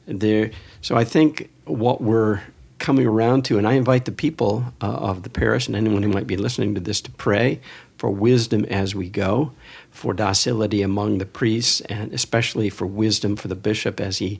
There, 0.05 0.51
so 0.81 0.95
I 0.95 1.03
think 1.03 1.49
what 1.65 2.01
we're 2.01 2.41
coming 2.79 3.07
around 3.07 3.43
to, 3.45 3.57
and 3.57 3.67
I 3.67 3.73
invite 3.73 4.05
the 4.05 4.11
people 4.11 4.65
uh, 4.81 4.85
of 4.85 5.23
the 5.23 5.29
parish 5.29 5.67
and 5.67 5.75
anyone 5.75 6.03
who 6.03 6.09
might 6.09 6.27
be 6.27 6.37
listening 6.37 6.75
to 6.75 6.81
this 6.81 7.01
to 7.01 7.11
pray 7.11 7.59
for 7.97 8.09
wisdom 8.09 8.63
as 8.65 8.93
we 8.93 9.09
go, 9.09 9.51
for 9.89 10.13
docility 10.13 10.81
among 10.81 11.17
the 11.17 11.25
priests, 11.25 11.81
and 11.81 12.13
especially 12.13 12.69
for 12.69 12.85
wisdom 12.85 13.35
for 13.35 13.47
the 13.47 13.55
bishop 13.55 13.99
as 13.99 14.19
he 14.19 14.39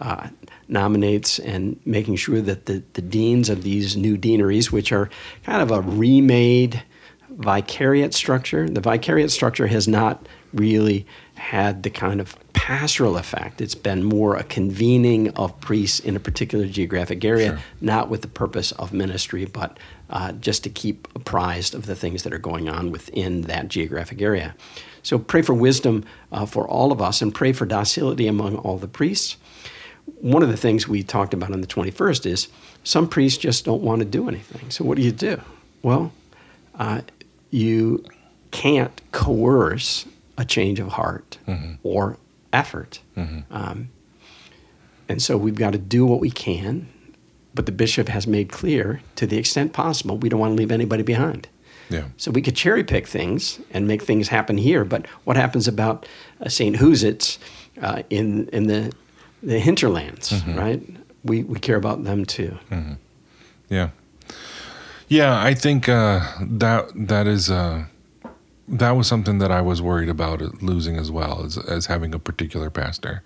uh, 0.00 0.28
nominates 0.68 1.38
and 1.38 1.80
making 1.84 2.16
sure 2.16 2.40
that 2.40 2.66
the, 2.66 2.82
the 2.94 3.02
deans 3.02 3.48
of 3.48 3.62
these 3.62 3.96
new 3.96 4.16
deaneries, 4.16 4.72
which 4.72 4.92
are 4.92 5.08
kind 5.44 5.62
of 5.62 5.70
a 5.70 5.80
remade 5.80 6.82
vicariate 7.30 8.14
structure, 8.14 8.68
the 8.68 8.80
vicariate 8.80 9.30
structure 9.30 9.66
has 9.66 9.88
not 9.88 10.26
really 10.52 11.06
had 11.34 11.82
the 11.82 11.90
kind 11.90 12.20
of 12.20 12.36
pastoral 12.52 13.18
effect. 13.18 13.60
It's 13.60 13.74
been 13.74 14.04
more 14.04 14.36
a 14.36 14.44
convening 14.44 15.30
of 15.36 15.58
priests 15.60 16.00
in 16.00 16.16
a 16.16 16.20
particular 16.20 16.66
geographic 16.66 17.24
area, 17.24 17.48
sure. 17.48 17.58
not 17.80 18.08
with 18.08 18.22
the 18.22 18.28
purpose 18.28 18.72
of 18.72 18.92
ministry, 18.92 19.44
but 19.44 19.78
uh, 20.08 20.32
just 20.32 20.62
to 20.64 20.70
keep 20.70 21.08
apprised 21.14 21.74
of 21.74 21.86
the 21.86 21.96
things 21.96 22.22
that 22.22 22.32
are 22.32 22.38
going 22.38 22.68
on 22.68 22.90
within 22.90 23.42
that 23.42 23.68
geographic 23.68 24.22
area. 24.22 24.54
So 25.02 25.18
pray 25.18 25.42
for 25.42 25.52
wisdom 25.52 26.04
uh, 26.32 26.46
for 26.46 26.66
all 26.66 26.92
of 26.92 27.02
us 27.02 27.20
and 27.20 27.34
pray 27.34 27.52
for 27.52 27.66
docility 27.66 28.26
among 28.26 28.56
all 28.56 28.78
the 28.78 28.88
priests. 28.88 29.36
One 30.20 30.42
of 30.42 30.48
the 30.48 30.56
things 30.56 30.88
we 30.88 31.02
talked 31.02 31.34
about 31.34 31.52
on 31.52 31.60
the 31.60 31.66
21st 31.66 32.26
is 32.26 32.48
some 32.82 33.08
priests 33.08 33.38
just 33.38 33.64
don't 33.64 33.82
want 33.82 34.00
to 34.00 34.04
do 34.04 34.28
anything. 34.28 34.70
So 34.70 34.84
what 34.84 34.96
do 34.96 35.02
you 35.02 35.12
do? 35.12 35.40
Well, 35.82 36.12
uh, 36.78 37.02
you 37.50 38.04
can't 38.50 39.00
coerce 39.12 40.06
a 40.36 40.44
change 40.44 40.80
of 40.80 40.88
heart 40.88 41.38
mm-hmm. 41.46 41.74
or 41.82 42.18
effort. 42.52 43.00
Mm-hmm. 43.16 43.40
Um, 43.50 43.90
and 45.08 45.22
so 45.22 45.36
we've 45.36 45.54
got 45.54 45.72
to 45.72 45.78
do 45.78 46.06
what 46.06 46.20
we 46.20 46.30
can, 46.30 46.88
but 47.54 47.66
the 47.66 47.72
bishop 47.72 48.08
has 48.08 48.26
made 48.26 48.50
clear 48.50 49.02
to 49.16 49.26
the 49.26 49.36
extent 49.36 49.72
possible, 49.72 50.16
we 50.16 50.28
don't 50.28 50.40
want 50.40 50.52
to 50.52 50.56
leave 50.56 50.72
anybody 50.72 51.02
behind. 51.02 51.48
Yeah. 51.90 52.04
So 52.16 52.30
we 52.30 52.40
could 52.40 52.56
cherry 52.56 52.82
pick 52.82 53.06
things 53.06 53.60
and 53.70 53.86
make 53.86 54.02
things 54.02 54.28
happen 54.28 54.56
here, 54.56 54.84
but 54.84 55.06
what 55.24 55.36
happens 55.36 55.68
about 55.68 56.06
uh, 56.40 56.48
St. 56.48 56.76
Whosit's 56.76 57.38
uh, 57.80 58.02
in, 58.08 58.48
in 58.48 58.66
the, 58.68 58.92
the 59.44 59.58
hinterlands, 59.58 60.30
mm-hmm. 60.30 60.58
right? 60.58 60.82
We, 61.22 61.42
we 61.44 61.58
care 61.58 61.76
about 61.76 62.04
them 62.04 62.24
too. 62.24 62.58
Mm-hmm. 62.70 62.94
Yeah. 63.68 63.90
Yeah, 65.08 65.40
I 65.42 65.54
think 65.54 65.88
uh, 65.88 66.20
that 66.40 66.90
that 66.94 67.26
is 67.26 67.50
uh, 67.50 67.84
that 68.66 68.92
was 68.92 69.06
something 69.06 69.38
that 69.38 69.50
I 69.50 69.60
was 69.60 69.82
worried 69.82 70.08
about 70.08 70.40
losing 70.62 70.96
as 70.96 71.10
well 71.10 71.44
as, 71.44 71.58
as 71.58 71.86
having 71.86 72.14
a 72.14 72.18
particular 72.18 72.70
pastor 72.70 73.22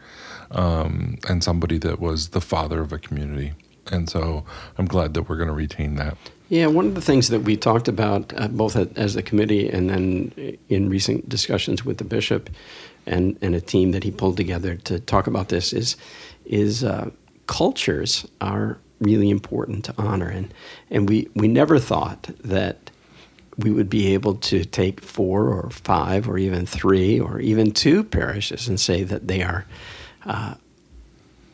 um, 0.51 1.19
and 1.29 1.45
somebody 1.45 1.79
that 1.79 2.01
was 2.01 2.31
the 2.31 2.41
father 2.41 2.81
of 2.81 2.93
a 2.93 2.99
community. 2.99 3.53
And 3.91 4.11
so 4.11 4.45
I'm 4.77 4.87
glad 4.87 5.15
that 5.15 5.29
we're 5.29 5.37
going 5.37 5.49
to 5.49 5.55
retain 5.55 5.95
that. 5.95 6.17
Yeah, 6.49 6.67
one 6.67 6.87
of 6.87 6.95
the 6.95 7.01
things 7.01 7.29
that 7.29 7.41
we 7.41 7.57
talked 7.57 7.89
about 7.89 8.33
uh, 8.37 8.49
both 8.49 8.75
at, 8.75 8.97
as 8.97 9.17
a 9.17 9.23
committee 9.23 9.69
and 9.69 9.91
then 9.91 10.59
in 10.69 10.89
recent 10.89 11.29
discussions 11.29 11.85
with 11.85 11.99
the 11.99 12.05
bishop 12.05 12.51
and, 13.09 13.39
and 13.41 13.55
a 13.55 13.61
team 13.61 13.93
that 13.93 14.05
he 14.05 14.11
pulled 14.11 14.37
together 14.37 14.77
to 14.77 15.01
talk 15.01 15.27
about 15.27 15.49
this 15.49 15.73
is 15.73 15.97
is 16.45 16.85
uh, 16.85 17.11
cultures 17.47 18.27
are 18.41 18.79
really 19.01 19.31
important 19.31 19.85
to 19.85 19.95
honor 19.99 20.29
and 20.29 20.53
and 20.91 21.09
we 21.09 21.29
we 21.35 21.49
never 21.49 21.79
thought 21.79 22.31
that 22.43 22.91
we 23.57 23.71
would 23.71 23.91
be 23.91 24.15
able 24.15 24.37
to 24.37 24.65
take 24.65 25.01
four 25.01 25.49
or 25.49 25.69
five 25.71 26.29
or 26.29 26.39
even 26.39 26.65
three 26.65 27.19
or 27.19 27.41
even 27.41 27.73
two 27.73 28.05
parishes 28.05 28.69
and 28.69 28.79
say 28.79 29.03
that 29.03 29.27
they 29.27 29.43
are 29.43 29.67
uh, 30.25 30.55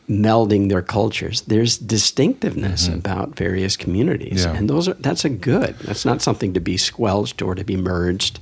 melding 0.07 0.69
their 0.69 0.83
cultures. 0.83 1.41
There's 1.41 1.77
distinctiveness 1.77 2.87
mm-hmm. 2.87 2.99
about 2.99 3.35
various 3.35 3.75
communities, 3.75 4.45
yeah. 4.45 4.53
and 4.53 4.69
those 4.69 4.87
are 4.87 4.93
that's 4.93 5.25
a 5.25 5.29
good. 5.29 5.75
That's 5.79 6.05
not 6.05 6.21
something 6.21 6.53
to 6.53 6.59
be 6.59 6.77
squelched 6.77 7.41
or 7.41 7.55
to 7.55 7.63
be 7.63 7.75
merged 7.75 8.39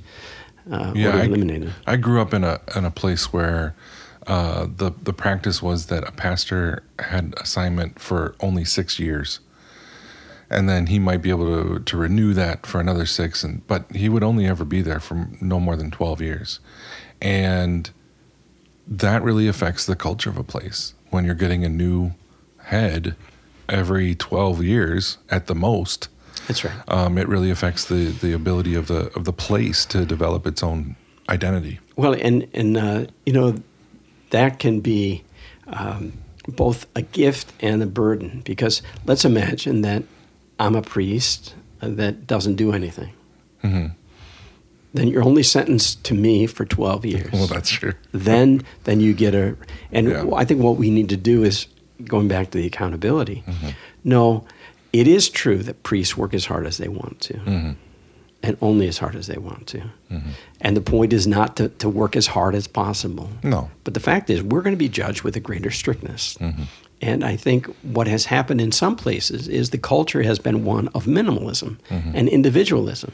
uh, 0.70 0.92
yeah, 0.94 1.16
or 1.16 1.24
eliminated. 1.24 1.72
I, 1.86 1.92
I, 1.92 1.96
grew 1.96 2.20
up 2.20 2.32
in 2.34 2.44
a 2.44 2.60
in 2.76 2.84
a 2.84 2.90
place 2.90 3.32
where. 3.32 3.74
Uh, 4.26 4.66
the 4.78 4.90
the 5.02 5.12
practice 5.12 5.62
was 5.62 5.88
that 5.88 6.02
a 6.08 6.10
pastor 6.10 6.82
had 6.98 7.34
assignment 7.36 8.00
for 8.00 8.34
only 8.40 8.64
six 8.64 8.98
years, 8.98 9.40
and 10.50 10.68
then 10.68 10.86
he 10.86 10.98
might 10.98 11.22
be 11.22 11.30
able 11.30 11.46
to 11.46 11.80
to 11.80 11.96
renew 11.96 12.32
that 12.32 12.66
for 12.66 12.80
another 12.80 13.06
six 13.06 13.42
and 13.44 13.66
but 13.66 13.90
he 13.92 14.08
would 14.08 14.22
only 14.22 14.46
ever 14.46 14.64
be 14.64 14.80
there 14.80 15.00
for 15.00 15.28
no 15.40 15.58
more 15.58 15.76
than 15.76 15.90
12 15.90 16.20
years 16.20 16.60
and 17.20 17.90
that 18.86 19.22
really 19.22 19.48
affects 19.48 19.86
the 19.86 19.96
culture 19.96 20.30
of 20.30 20.36
a 20.36 20.44
place 20.44 20.94
when 21.10 21.24
you're 21.24 21.34
getting 21.34 21.64
a 21.64 21.68
new 21.68 22.12
head 22.58 23.16
every 23.68 24.14
12 24.14 24.62
years 24.62 25.18
at 25.30 25.46
the 25.46 25.54
most 25.54 26.08
that's 26.46 26.64
right 26.64 26.74
um, 26.88 27.18
it 27.18 27.28
really 27.28 27.50
affects 27.50 27.84
the 27.86 28.06
the 28.20 28.32
ability 28.32 28.74
of 28.74 28.86
the 28.86 29.10
of 29.16 29.24
the 29.24 29.32
place 29.32 29.84
to 29.86 30.04
develop 30.04 30.46
its 30.46 30.62
own 30.62 30.96
identity. 31.28 31.80
Well, 31.96 32.12
and 32.14 32.46
and 32.52 32.76
uh, 32.76 33.06
you 33.24 33.32
know 33.32 33.54
that 34.30 34.58
can 34.58 34.80
be 34.80 35.22
um, 35.68 36.12
both 36.46 36.86
a 36.94 37.02
gift 37.02 37.52
and 37.60 37.82
a 37.82 37.86
burden 37.86 38.42
because 38.44 38.82
let's 39.06 39.24
imagine 39.24 39.80
that 39.82 40.02
I'm 40.58 40.74
a 40.74 40.82
priest 40.82 41.54
that 41.80 42.26
doesn't 42.26 42.56
do 42.56 42.72
anything. 42.72 43.12
Mm-hmm. 43.62 43.86
Then 44.92 45.08
you're 45.08 45.24
only 45.24 45.42
sentenced 45.42 46.04
to 46.04 46.14
me 46.14 46.46
for 46.46 46.64
12 46.64 47.04
years. 47.12 47.32
Well, 47.32 47.46
that's 47.46 47.70
true. 47.70 47.94
then 48.12 48.62
then 48.84 49.00
you 49.00 49.14
get 49.14 49.34
a 49.34 49.56
and 49.92 50.08
Yeah. 50.08 50.30
I 50.34 50.44
think 50.44 50.60
what 50.62 50.76
we 50.76 50.90
need 50.90 51.08
to 51.08 51.16
do 51.16 51.42
is 51.42 51.66
going 52.04 52.28
back 52.28 52.50
to 52.50 52.58
the 52.58 52.66
accountability. 52.66 53.42
Mm-hmm. 53.46 53.70
No, 54.04 54.44
it 55.00 55.06
is 55.08 55.28
true 55.28 55.58
that 55.64 55.82
priests 55.82 56.16
work 56.16 56.32
as 56.34 56.46
hard 56.46 56.66
as 56.66 56.76
they 56.78 56.88
want 56.88 57.20
to. 57.28 57.34
Mm-hmm. 57.34 57.72
And 58.46 58.58
only 58.60 58.86
as 58.88 58.98
hard 58.98 59.14
as 59.16 59.26
they 59.26 59.38
want 59.38 59.66
to. 59.68 59.80
And 60.60 60.76
the 60.76 60.82
point 60.82 61.14
is 61.14 61.26
not 61.26 61.56
to, 61.56 61.70
to 61.82 61.88
work 61.88 62.14
as 62.14 62.26
hard 62.26 62.54
as 62.54 62.66
possible. 62.66 63.30
No. 63.42 63.70
But 63.84 63.94
the 63.94 64.00
fact 64.00 64.28
is, 64.28 64.42
we're 64.42 64.60
going 64.60 64.74
to 64.78 64.84
be 64.88 64.90
judged 64.90 65.22
with 65.22 65.34
a 65.34 65.40
greater 65.40 65.70
strictness. 65.70 66.36
Mm-hmm. 66.38 66.64
And 67.00 67.24
I 67.24 67.36
think 67.36 67.66
what 67.82 68.06
has 68.06 68.26
happened 68.26 68.60
in 68.60 68.70
some 68.70 68.96
places 68.96 69.48
is 69.48 69.70
the 69.70 69.78
culture 69.78 70.22
has 70.22 70.38
been 70.38 70.64
one 70.66 70.88
of 70.88 71.06
minimalism 71.06 71.78
Mm-hmm. 71.88 72.16
and 72.16 72.28
individualism, 72.28 73.12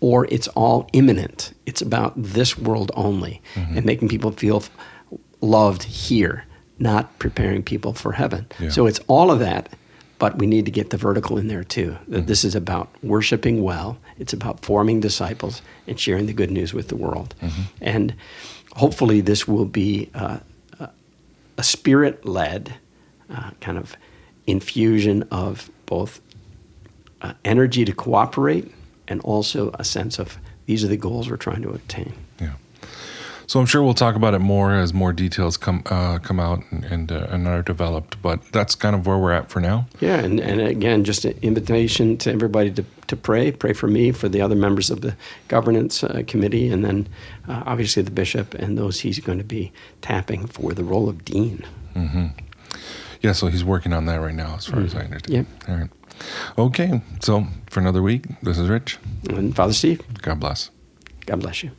or 0.00 0.26
it's 0.30 0.46
all 0.54 0.88
immanent. 0.92 1.52
It's 1.66 1.82
about 1.82 2.12
this 2.16 2.56
world 2.56 2.92
only 2.94 3.42
Mm-hmm. 3.56 3.76
and 3.78 3.84
making 3.84 4.08
people 4.08 4.30
feel 4.30 4.62
loved 5.40 5.82
here, 5.82 6.44
not 6.78 7.18
preparing 7.18 7.64
people 7.64 7.94
for 7.94 8.12
heaven. 8.12 8.46
Yeah. 8.60 8.70
So 8.70 8.86
it's 8.86 9.00
all 9.08 9.32
of 9.32 9.40
that, 9.40 9.70
but 10.18 10.36
we 10.38 10.46
need 10.46 10.64
to 10.64 10.70
get 10.70 10.90
the 10.90 10.96
vertical 10.96 11.38
in 11.38 11.48
there 11.48 11.64
too. 11.64 11.96
That 12.08 12.18
Mm-hmm. 12.18 12.26
this 12.26 12.44
is 12.44 12.54
about 12.54 12.88
worshiping 13.02 13.62
well, 13.62 13.98
it's 14.18 14.32
about 14.32 14.64
forming 14.64 15.00
disciples 15.00 15.62
and 15.86 15.98
sharing 15.98 16.26
the 16.26 16.32
good 16.32 16.50
news 16.50 16.74
with 16.74 16.88
the 16.88 16.96
world. 16.96 17.34
Mm-hmm. 17.40 17.62
And 17.80 18.14
hopefully, 18.76 19.20
this 19.20 19.46
will 19.46 19.64
be 19.64 20.10
uh, 20.14 20.38
a 21.56 21.62
spirit 21.62 22.24
led 22.24 22.74
uh, 23.30 23.50
kind 23.60 23.78
of 23.78 23.96
infusion 24.46 25.24
of 25.30 25.70
both 25.86 26.20
uh, 27.20 27.34
energy 27.44 27.84
to 27.84 27.92
cooperate 27.92 28.72
and 29.08 29.20
also 29.22 29.70
a 29.78 29.84
sense 29.84 30.18
of 30.18 30.38
these 30.66 30.84
are 30.84 30.88
the 30.88 30.96
goals 30.96 31.28
we're 31.28 31.36
trying 31.36 31.62
to 31.62 31.70
attain. 31.70 32.12
So 33.48 33.58
I'm 33.58 33.64
sure 33.64 33.82
we'll 33.82 33.94
talk 33.94 34.14
about 34.14 34.34
it 34.34 34.40
more 34.40 34.74
as 34.74 34.92
more 34.92 35.14
details 35.14 35.56
come 35.56 35.82
uh, 35.86 36.18
come 36.18 36.38
out 36.38 36.62
and 36.70 36.84
and, 36.84 37.10
uh, 37.10 37.28
and 37.30 37.48
are 37.48 37.62
developed. 37.62 38.20
But 38.20 38.42
that's 38.52 38.74
kind 38.74 38.94
of 38.94 39.06
where 39.06 39.16
we're 39.16 39.32
at 39.32 39.48
for 39.48 39.58
now. 39.58 39.86
Yeah, 40.00 40.18
and, 40.18 40.38
and 40.38 40.60
again, 40.60 41.02
just 41.02 41.24
an 41.24 41.38
invitation 41.40 42.18
to 42.18 42.30
everybody 42.30 42.70
to, 42.72 42.84
to 43.06 43.16
pray. 43.16 43.50
Pray 43.50 43.72
for 43.72 43.88
me, 43.88 44.12
for 44.12 44.28
the 44.28 44.42
other 44.42 44.54
members 44.54 44.90
of 44.90 45.00
the 45.00 45.16
governance 45.48 46.04
uh, 46.04 46.22
committee, 46.26 46.68
and 46.68 46.84
then 46.84 47.08
uh, 47.48 47.62
obviously 47.64 48.02
the 48.02 48.10
bishop 48.10 48.52
and 48.52 48.76
those 48.76 49.00
he's 49.00 49.18
going 49.18 49.38
to 49.38 49.44
be 49.44 49.72
tapping 50.02 50.46
for 50.46 50.74
the 50.74 50.84
role 50.84 51.08
of 51.08 51.24
dean. 51.24 51.64
Mm-hmm. 51.96 52.26
Yeah. 53.22 53.32
So 53.32 53.46
he's 53.46 53.64
working 53.64 53.94
on 53.94 54.04
that 54.06 54.16
right 54.16 54.34
now, 54.34 54.56
as 54.56 54.66
far 54.66 54.80
as 54.80 54.94
I 54.94 55.04
understand. 55.04 55.46
Yep. 55.66 55.70
All 55.70 55.76
right. 55.76 55.90
Okay. 56.58 57.00
So 57.20 57.46
for 57.70 57.80
another 57.80 58.02
week, 58.02 58.26
this 58.42 58.58
is 58.58 58.68
Rich. 58.68 58.98
And 59.30 59.56
Father 59.56 59.72
Steve, 59.72 60.02
God 60.20 60.38
bless. 60.38 60.70
God 61.24 61.40
bless 61.40 61.62
you. 61.62 61.70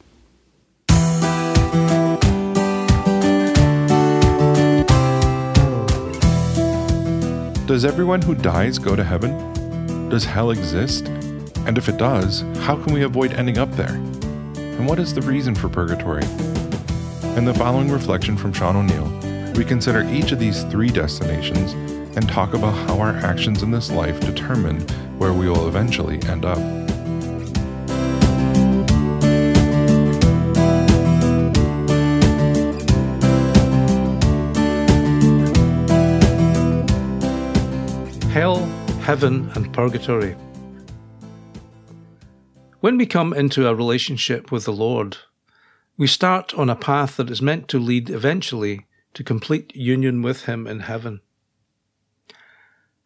Does 7.69 7.86
everyone 7.86 8.23
who 8.23 8.34
dies 8.34 8.79
go 8.79 8.95
to 8.95 9.03
heaven? 9.03 10.10
Does 10.10 10.25
hell 10.25 10.49
exist? 10.49 11.08
And 11.67 11.77
if 11.77 11.88
it 11.88 11.97
does, 11.97 12.41
how 12.62 12.75
can 12.75 12.95
we 12.95 13.03
avoid 13.03 13.34
ending 13.34 13.60
up 13.60 13.71
there? 13.73 13.93
And 13.93 14.88
what 14.88 14.97
is 14.97 15.13
the 15.13 15.21
reason 15.21 15.53
for 15.53 15.69
purgatory? 15.69 16.23
In 17.38 17.45
the 17.45 17.53
following 17.53 17.91
reflection 17.91 18.36
from 18.38 18.53
Sean 18.53 18.75
O'Neill, 18.75 19.53
we 19.53 19.63
consider 19.63 20.01
each 20.10 20.32
of 20.32 20.39
these 20.39 20.63
three 20.63 20.89
destinations 20.89 21.73
and 22.17 22.27
talk 22.27 22.55
about 22.55 22.73
how 22.88 22.99
our 22.99 23.15
actions 23.17 23.62
in 23.62 23.69
this 23.69 23.91
life 23.91 24.19
determine 24.19 24.79
where 25.19 25.34
we 25.34 25.47
will 25.47 25.67
eventually 25.67 26.19
end 26.23 26.45
up. 26.45 26.58
Heaven, 39.09 39.49
and 39.55 39.73
purgatory. 39.73 40.35
When 42.79 42.95
we 42.95 43.07
come 43.07 43.33
into 43.33 43.67
a 43.67 43.73
relationship 43.73 44.51
with 44.51 44.65
the 44.65 44.71
Lord, 44.71 45.17
we 45.97 46.05
start 46.05 46.53
on 46.53 46.69
a 46.69 46.75
path 46.75 47.17
that 47.17 47.31
is 47.31 47.41
meant 47.41 47.67
to 47.69 47.79
lead 47.79 48.11
eventually 48.11 48.85
to 49.15 49.23
complete 49.23 49.75
union 49.75 50.21
with 50.21 50.45
Him 50.45 50.67
in 50.67 50.81
heaven. 50.81 51.21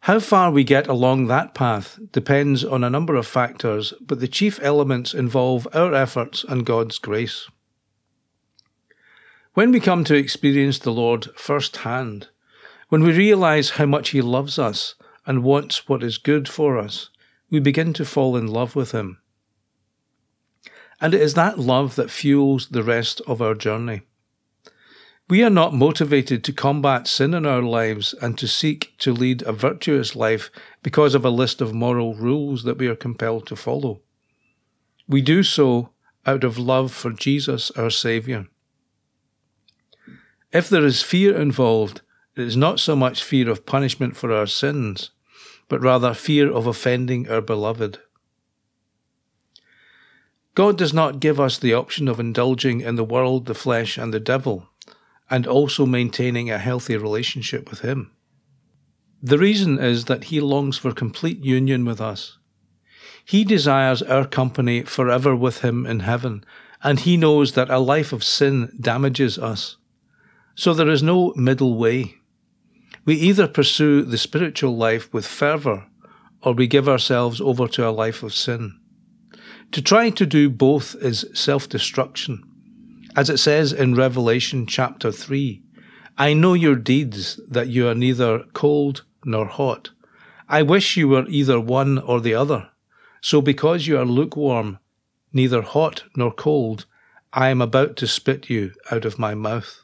How 0.00 0.20
far 0.20 0.50
we 0.50 0.62
get 0.62 0.88
along 0.88 1.28
that 1.28 1.54
path 1.54 1.98
depends 2.12 2.62
on 2.62 2.84
a 2.84 2.90
number 2.90 3.14
of 3.14 3.26
factors, 3.26 3.94
but 4.02 4.20
the 4.20 4.28
chief 4.28 4.60
elements 4.62 5.14
involve 5.14 5.66
our 5.72 5.94
efforts 5.94 6.44
and 6.46 6.66
God's 6.66 6.98
grace. 6.98 7.48
When 9.54 9.72
we 9.72 9.80
come 9.80 10.04
to 10.04 10.14
experience 10.14 10.78
the 10.78 10.92
Lord 10.92 11.30
firsthand, 11.34 12.28
when 12.90 13.02
we 13.02 13.16
realize 13.16 13.70
how 13.70 13.86
much 13.86 14.10
He 14.10 14.20
loves 14.20 14.58
us 14.58 14.96
and 15.26 15.42
wants 15.42 15.88
what 15.88 16.02
is 16.02 16.18
good 16.18 16.48
for 16.48 16.78
us, 16.78 17.10
we 17.50 17.60
begin 17.60 17.92
to 17.94 18.04
fall 18.04 18.36
in 18.36 18.46
love 18.46 18.76
with 18.76 18.92
Him. 18.92 19.18
And 21.00 21.14
it 21.14 21.20
is 21.20 21.34
that 21.34 21.58
love 21.58 21.96
that 21.96 22.10
fuels 22.10 22.68
the 22.68 22.82
rest 22.82 23.20
of 23.26 23.42
our 23.42 23.54
journey. 23.54 24.02
We 25.28 25.42
are 25.42 25.50
not 25.50 25.72
motivated 25.72 26.44
to 26.44 26.52
combat 26.52 27.08
sin 27.08 27.32
in 27.32 27.46
our 27.46 27.62
lives 27.62 28.14
and 28.20 28.36
to 28.38 28.46
seek 28.46 28.92
to 28.98 29.12
lead 29.12 29.42
a 29.42 29.52
virtuous 29.52 30.14
life 30.14 30.50
because 30.82 31.14
of 31.14 31.24
a 31.24 31.30
list 31.30 31.62
of 31.62 31.72
moral 31.72 32.14
rules 32.14 32.64
that 32.64 32.76
we 32.76 32.88
are 32.88 32.96
compelled 32.96 33.46
to 33.46 33.56
follow. 33.56 34.02
We 35.08 35.22
do 35.22 35.42
so 35.42 35.90
out 36.26 36.44
of 36.44 36.58
love 36.58 36.92
for 36.92 37.10
Jesus, 37.10 37.70
our 37.72 37.90
Saviour. 37.90 38.46
If 40.52 40.68
there 40.68 40.84
is 40.84 41.02
fear 41.02 41.36
involved, 41.36 42.02
it 42.36 42.42
is 42.42 42.56
not 42.56 42.80
so 42.80 42.96
much 42.96 43.22
fear 43.22 43.48
of 43.48 43.66
punishment 43.66 44.16
for 44.16 44.32
our 44.32 44.46
sins, 44.46 45.10
but 45.68 45.80
rather 45.80 46.14
fear 46.14 46.50
of 46.50 46.66
offending 46.66 47.28
our 47.28 47.40
beloved. 47.40 47.98
God 50.54 50.78
does 50.78 50.92
not 50.92 51.20
give 51.20 51.40
us 51.40 51.58
the 51.58 51.74
option 51.74 52.06
of 52.06 52.20
indulging 52.20 52.80
in 52.80 52.94
the 52.94 53.04
world, 53.04 53.46
the 53.46 53.54
flesh, 53.54 53.98
and 53.98 54.14
the 54.14 54.20
devil, 54.20 54.68
and 55.28 55.46
also 55.46 55.84
maintaining 55.84 56.50
a 56.50 56.58
healthy 56.58 56.96
relationship 56.96 57.70
with 57.70 57.80
Him. 57.80 58.12
The 59.22 59.38
reason 59.38 59.78
is 59.78 60.04
that 60.04 60.24
He 60.24 60.40
longs 60.40 60.78
for 60.78 60.92
complete 60.92 61.44
union 61.44 61.84
with 61.84 62.00
us. 62.00 62.38
He 63.24 63.42
desires 63.42 64.02
our 64.02 64.26
company 64.26 64.82
forever 64.82 65.34
with 65.34 65.62
Him 65.62 65.86
in 65.86 66.00
heaven, 66.00 66.44
and 66.82 67.00
He 67.00 67.16
knows 67.16 67.52
that 67.52 67.70
a 67.70 67.78
life 67.78 68.12
of 68.12 68.22
sin 68.22 68.76
damages 68.80 69.38
us. 69.38 69.76
So 70.54 70.72
there 70.72 70.88
is 70.88 71.02
no 71.02 71.32
middle 71.34 71.76
way. 71.76 72.16
We 73.04 73.16
either 73.16 73.46
pursue 73.46 74.02
the 74.02 74.18
spiritual 74.18 74.76
life 74.76 75.12
with 75.12 75.26
fervour, 75.26 75.86
or 76.42 76.54
we 76.54 76.66
give 76.66 76.88
ourselves 76.88 77.40
over 77.40 77.68
to 77.68 77.88
a 77.88 77.90
life 77.90 78.22
of 78.22 78.34
sin. 78.34 78.78
To 79.72 79.82
try 79.82 80.10
to 80.10 80.26
do 80.26 80.48
both 80.48 80.94
is 80.96 81.26
self 81.34 81.68
destruction. 81.68 82.42
As 83.16 83.28
it 83.28 83.38
says 83.38 83.72
in 83.72 83.94
Revelation 83.94 84.66
chapter 84.66 85.12
3, 85.12 85.62
I 86.16 86.32
know 86.32 86.54
your 86.54 86.76
deeds, 86.76 87.40
that 87.48 87.68
you 87.68 87.88
are 87.88 87.94
neither 87.94 88.40
cold 88.52 89.04
nor 89.24 89.46
hot. 89.46 89.90
I 90.48 90.62
wish 90.62 90.96
you 90.96 91.08
were 91.08 91.26
either 91.28 91.60
one 91.60 91.98
or 91.98 92.20
the 92.20 92.34
other. 92.34 92.68
So 93.20 93.40
because 93.40 93.86
you 93.86 93.98
are 93.98 94.04
lukewarm, 94.04 94.78
neither 95.32 95.62
hot 95.62 96.04
nor 96.16 96.32
cold, 96.32 96.86
I 97.32 97.48
am 97.48 97.60
about 97.60 97.96
to 97.96 98.06
spit 98.06 98.48
you 98.48 98.72
out 98.90 99.04
of 99.04 99.18
my 99.18 99.34
mouth. 99.34 99.83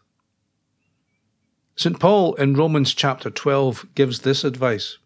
St. 1.80 1.98
Paul 1.98 2.34
in 2.34 2.52
Romans 2.56 2.92
chapter 2.92 3.30
12 3.30 3.94
gives 3.94 4.20
this 4.20 4.44
advice 4.44 4.98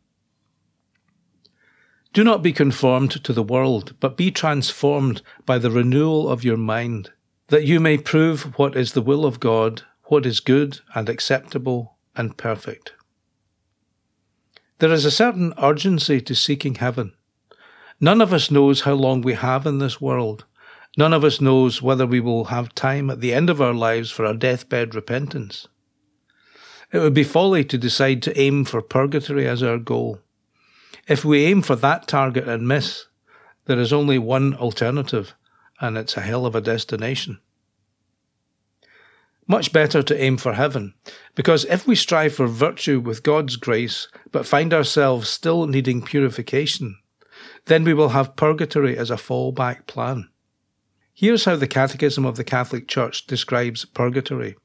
Do 2.13 2.25
not 2.25 2.43
be 2.43 2.53
conformed 2.53 3.13
to 3.23 3.33
the 3.33 3.45
world, 3.45 3.95
but 4.01 4.17
be 4.17 4.33
transformed 4.33 5.23
by 5.47 5.59
the 5.59 5.71
renewal 5.71 6.29
of 6.29 6.43
your 6.43 6.57
mind, 6.57 7.13
that 7.47 7.63
you 7.65 7.79
may 7.79 7.97
prove 7.97 8.59
what 8.59 8.75
is 8.75 8.91
the 8.91 9.03
will 9.03 9.25
of 9.25 9.39
God, 9.39 9.83
what 10.07 10.27
is 10.27 10.41
good 10.41 10.81
and 10.97 11.09
acceptable 11.09 11.97
and 12.17 12.37
perfect. 12.37 12.95
There 14.79 14.93
is 14.93 15.05
a 15.05 15.13
certain 15.13 15.55
urgency 15.63 16.21
to 16.23 16.35
seeking 16.35 16.75
heaven. 16.75 17.13
None 18.01 18.21
of 18.21 18.33
us 18.33 18.51
knows 18.51 18.81
how 18.81 18.95
long 18.95 19.23
we 19.23 19.35
have 19.35 19.65
in 19.65 19.79
this 19.79 20.01
world. 20.01 20.45
None 20.99 21.13
of 21.13 21.23
us 21.23 21.41
knows 21.41 21.81
whether 21.81 22.05
we 22.05 22.19
will 22.19 22.47
have 22.47 22.75
time 22.75 23.11
at 23.11 23.21
the 23.21 23.33
end 23.33 23.49
of 23.49 23.63
our 23.63 23.75
lives 23.75 24.11
for 24.11 24.27
our 24.27 24.35
deathbed 24.35 24.97
repentance. 24.97 25.69
It 26.93 26.99
would 26.99 27.15
be 27.15 27.25
folly 27.25 27.65
to 27.65 27.79
decide 27.79 28.23
to 28.23 28.39
aim 28.39 28.65
for 28.65 28.81
purgatory 28.83 29.47
as 29.49 29.63
our 29.63 29.79
goal. 29.79 30.21
If 31.09 31.25
we 31.25 31.45
aim 31.45 31.63
for 31.63 31.77
that 31.77 32.09
target 32.09 32.49
and 32.49 32.69
miss, 32.69 33.07
there 33.67 33.79
is 33.79 33.93
only 33.93 34.19
one 34.19 34.55
alternative, 34.55 35.35
and 35.81 35.97
it's 35.99 36.17
a 36.17 36.23
hell 36.23 36.47
of 36.47 36.55
a 36.55 36.61
destination. 36.61 37.41
Much 39.47 39.73
better 39.73 40.03
to 40.03 40.23
aim 40.23 40.39
for 40.39 40.55
heaven, 40.55 40.95
because 41.35 41.67
if 41.67 41.87
we 41.87 41.95
strive 41.95 42.35
for 42.35 42.47
virtue 42.47 42.99
with 43.01 43.23
God's 43.23 43.57
grace, 43.57 44.09
but 44.33 44.47
find 44.47 44.73
ourselves 44.73 45.29
still 45.29 45.67
needing 45.67 46.01
purification, 46.01 46.97
then 47.67 47.85
we 47.85 47.93
will 47.93 48.11
have 48.11 48.37
purgatory 48.37 48.97
as 48.97 49.11
a 49.11 49.17
fallback 49.17 49.87
plan. 49.87 50.31
Here's 51.13 51.45
how 51.45 51.57
the 51.57 51.67
Catechism 51.67 52.25
of 52.25 52.37
the 52.37 52.45
Catholic 52.45 52.89
Church 52.89 53.27
describes 53.27 53.85
purgatory. 53.85 54.57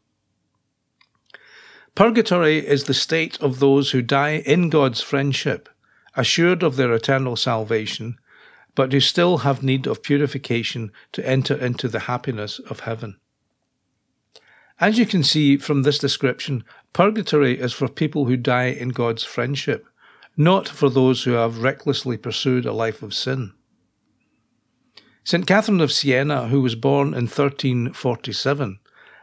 Purgatory 1.96 2.66
is 2.66 2.86
the 2.86 2.94
state 2.94 3.40
of 3.42 3.60
those 3.60 3.92
who 3.92 4.02
die 4.02 4.44
in 4.46 4.70
God's 4.70 5.02
friendship, 5.02 5.70
assured 6.16 6.64
of 6.64 6.76
their 6.76 6.94
eternal 6.94 7.36
salvation, 7.36 8.18
but 8.76 8.94
who 8.94 9.00
still 9.00 9.40
have 9.40 9.64
need 9.64 9.88
of 9.88 10.04
purification 10.04 10.92
to 11.12 11.28
enter 11.28 11.56
into 11.56 11.88
the 11.88 12.00
happiness 12.02 12.60
of 12.60 12.82
heaven. 12.82 13.18
As 14.80 14.98
you 14.98 15.06
can 15.06 15.24
see 15.24 15.58
from 15.58 15.84
this 15.84 15.98
description, 15.98 16.64
purgatory 16.94 17.60
is 17.60 17.74
for 17.74 17.90
people 17.90 18.26
who 18.26 18.38
die 18.38 18.68
in 18.68 18.90
God's 18.90 19.26
friendship, 19.26 19.86
not 20.38 20.70
for 20.70 20.90
those 20.90 21.24
who 21.24 21.32
have 21.32 21.62
recklessly 21.62 22.18
pursued 22.18 22.66
a 22.66 22.72
life 22.72 23.04
of 23.04 23.14
sin. 23.14 23.52
St. 25.26 25.46
Catherine 25.46 25.82
of 25.82 25.92
Siena, 25.92 26.48
who 26.48 26.62
was 26.62 26.76
born 26.76 27.10
in 27.10 27.26
1347, 27.28 28.80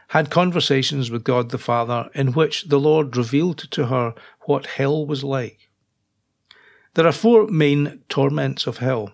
had 0.07 0.29
conversations 0.29 1.11
with 1.11 1.23
God 1.23 1.49
the 1.49 1.57
Father 1.57 2.09
in 2.13 2.33
which 2.33 2.65
the 2.65 2.79
Lord 2.79 3.17
revealed 3.17 3.57
to 3.71 3.87
her 3.87 4.13
what 4.41 4.65
hell 4.65 5.05
was 5.05 5.23
like. 5.23 5.69
There 6.93 7.05
are 7.05 7.11
four 7.11 7.47
main 7.47 8.03
torments 8.09 8.65
of 8.65 8.77
hell. 8.77 9.11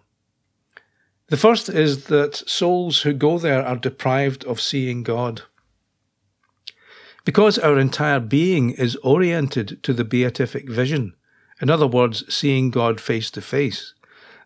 The 1.27 1.37
first 1.37 1.67
is 1.67 2.05
that 2.05 2.35
souls 2.35 3.01
who 3.01 3.13
go 3.13 3.39
there 3.39 3.65
are 3.65 3.75
deprived 3.75 4.45
of 4.45 4.61
seeing 4.61 5.03
God. 5.03 5.41
Because 7.25 7.57
our 7.57 7.79
entire 7.79 8.19
being 8.19 8.71
is 8.71 8.95
oriented 8.97 9.81
to 9.83 9.93
the 9.93 10.03
beatific 10.03 10.69
vision, 10.69 11.15
in 11.61 11.69
other 11.69 11.87
words, 11.87 12.23
seeing 12.33 12.69
God 12.69 12.99
face 12.99 13.31
to 13.31 13.41
face, 13.41 13.93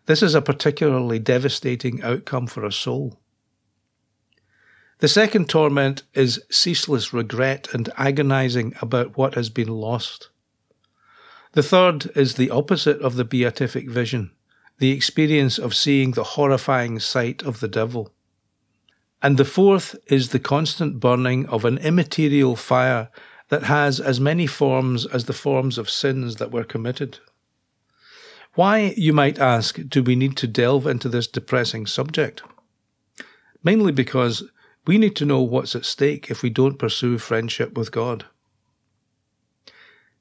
this 0.06 0.22
is 0.22 0.34
a 0.34 0.40
particularly 0.40 1.18
devastating 1.18 2.02
outcome 2.02 2.46
for 2.46 2.64
a 2.64 2.72
soul. 2.72 3.20
The 4.98 5.08
second 5.08 5.48
torment 5.48 6.02
is 6.12 6.42
ceaseless 6.50 7.12
regret 7.12 7.68
and 7.72 7.88
agonizing 7.96 8.74
about 8.80 9.16
what 9.16 9.34
has 9.34 9.48
been 9.48 9.68
lost. 9.68 10.30
The 11.52 11.62
third 11.62 12.10
is 12.16 12.34
the 12.34 12.50
opposite 12.50 13.00
of 13.00 13.14
the 13.14 13.24
beatific 13.24 13.88
vision, 13.88 14.32
the 14.78 14.90
experience 14.90 15.56
of 15.56 15.74
seeing 15.74 16.12
the 16.12 16.24
horrifying 16.24 16.98
sight 16.98 17.42
of 17.42 17.60
the 17.60 17.68
devil. 17.68 18.12
And 19.22 19.36
the 19.36 19.44
fourth 19.44 19.94
is 20.08 20.28
the 20.28 20.40
constant 20.40 20.98
burning 20.98 21.46
of 21.46 21.64
an 21.64 21.78
immaterial 21.78 22.56
fire 22.56 23.08
that 23.50 23.64
has 23.64 24.00
as 24.00 24.20
many 24.20 24.46
forms 24.46 25.06
as 25.06 25.24
the 25.24 25.32
forms 25.32 25.78
of 25.78 25.88
sins 25.88 26.36
that 26.36 26.50
were 26.50 26.64
committed. 26.64 27.18
Why, 28.54 28.94
you 28.96 29.12
might 29.12 29.38
ask, 29.38 29.78
do 29.88 30.02
we 30.02 30.16
need 30.16 30.36
to 30.38 30.48
delve 30.48 30.88
into 30.88 31.08
this 31.08 31.28
depressing 31.28 31.86
subject? 31.86 32.42
Mainly 33.62 33.92
because 33.92 34.42
we 34.88 34.96
need 34.96 35.14
to 35.14 35.26
know 35.26 35.42
what's 35.42 35.76
at 35.76 35.84
stake 35.84 36.30
if 36.30 36.42
we 36.42 36.48
don't 36.48 36.78
pursue 36.78 37.18
friendship 37.18 37.76
with 37.76 37.92
God. 37.92 38.24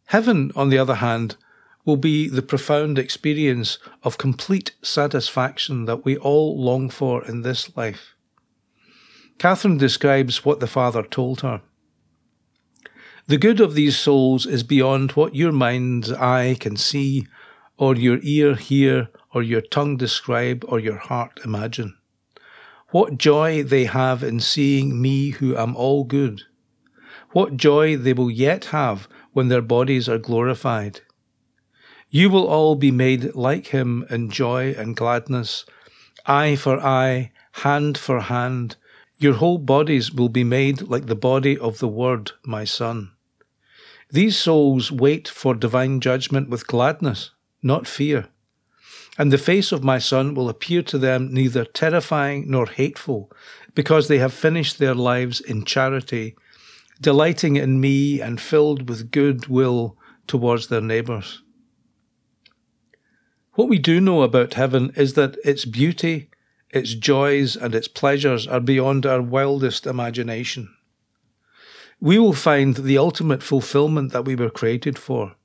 Heaven, 0.08 0.52
on 0.58 0.68
the 0.68 0.78
other 0.78 0.96
hand, 0.96 1.38
will 1.86 1.96
be 1.96 2.28
the 2.28 2.42
profound 2.42 3.00
experience 3.00 3.80
of 4.04 4.18
complete 4.18 4.74
satisfaction 4.82 5.86
that 5.86 6.04
we 6.04 6.18
all 6.18 6.62
long 6.62 6.90
for 6.90 7.24
in 7.26 7.44
this 7.44 7.78
life. 7.78 8.14
Catherine 9.38 9.78
describes 9.78 10.44
what 10.44 10.60
the 10.60 10.68
Father 10.68 11.02
told 11.02 11.40
her. 11.40 11.62
The 13.28 13.38
good 13.38 13.62
of 13.62 13.74
these 13.74 13.98
souls 13.98 14.46
is 14.46 14.64
beyond 14.64 15.12
what 15.12 15.34
your 15.34 15.54
mind's 15.54 16.12
eye 16.12 16.58
can 16.60 16.76
see, 16.76 17.26
or 17.78 17.96
your 17.96 18.20
ear 18.22 18.56
hear, 18.56 19.08
or 19.34 19.42
your 19.42 19.62
tongue 19.62 19.96
describe, 19.96 20.66
or 20.68 20.78
your 20.78 20.98
heart 20.98 21.40
imagine. 21.46 21.96
What 22.92 23.18
joy 23.18 23.64
they 23.64 23.86
have 23.86 24.24
in 24.24 24.40
seeing 24.40 25.02
me 25.02 25.32
who 25.32 25.58
am 25.58 25.76
all 25.76 26.04
good. 26.04 26.44
What 27.32 27.58
joy 27.58 27.98
they 27.98 28.14
will 28.14 28.32
yet 28.32 28.66
have 28.66 29.10
when 29.34 29.50
their 29.50 29.62
bodies 29.62 30.08
are 30.08 30.18
glorified. 30.18 31.02
You 32.10 32.30
will 32.30 32.48
all 32.48 32.76
be 32.76 32.92
made 32.92 33.36
like 33.36 33.68
him 33.68 34.06
in 34.10 34.30
joy 34.30 34.74
and 34.78 34.96
gladness, 34.96 35.66
eye 36.26 36.56
for 36.56 36.80
eye, 36.80 37.32
hand 37.64 37.98
for 37.98 38.22
hand, 38.22 38.78
your 39.18 39.34
whole 39.34 39.58
bodies 39.58 40.14
will 40.14 40.30
be 40.30 40.44
made 40.44 40.84
like 40.84 41.08
the 41.08 41.16
body 41.16 41.58
of 41.58 41.80
the 41.80 41.88
Word, 41.88 42.32
my 42.46 42.64
Son. 42.64 43.12
These 44.12 44.38
souls 44.38 44.92
wait 44.92 45.28
for 45.28 45.56
divine 45.56 46.00
judgment 46.00 46.50
with 46.50 46.68
gladness, 46.68 47.32
not 47.62 47.88
fear. 47.88 48.28
And 49.18 49.32
the 49.32 49.38
face 49.38 49.72
of 49.72 49.84
my 49.84 49.98
Son 49.98 50.36
will 50.36 50.50
appear 50.50 50.84
to 50.84 50.98
them 50.98 51.34
neither 51.34 51.66
terrifying 51.66 52.50
nor 52.50 52.68
hateful, 52.68 53.32
because 53.74 54.08
they 54.08 54.20
have 54.20 54.34
finished 54.34 54.78
their 54.78 54.94
lives 54.94 55.40
in 55.40 55.66
charity, 55.66 56.36
delighting 57.02 57.56
in 57.56 57.82
me 57.82 58.22
and 58.22 58.40
filled 58.40 58.90
with 58.90 59.12
good 59.12 59.48
will 59.48 59.98
towards 60.28 60.68
their 60.68 60.82
neighbours. 60.82 61.42
What 63.54 63.70
we 63.70 63.80
do 63.80 64.00
know 64.00 64.22
about 64.22 64.54
heaven 64.54 64.92
is 64.96 65.14
that 65.14 65.38
its 65.44 65.66
beauty 65.66 66.30
its 66.70 66.94
joys 66.94 67.56
and 67.56 67.74
its 67.74 67.88
pleasures 67.88 68.48
are 68.48 68.60
beyond 68.60 69.06
our 69.06 69.22
wildest 69.22 69.88
imagination. 69.88 70.74
We 72.00 72.20
will 72.20 72.34
find 72.34 72.76
the 72.76 72.98
ultimate 72.98 73.42
fulfillment 73.42 74.12
that 74.12 74.26
we 74.26 74.36
were 74.36 74.50
created 74.50 75.00
for. 75.00 75.36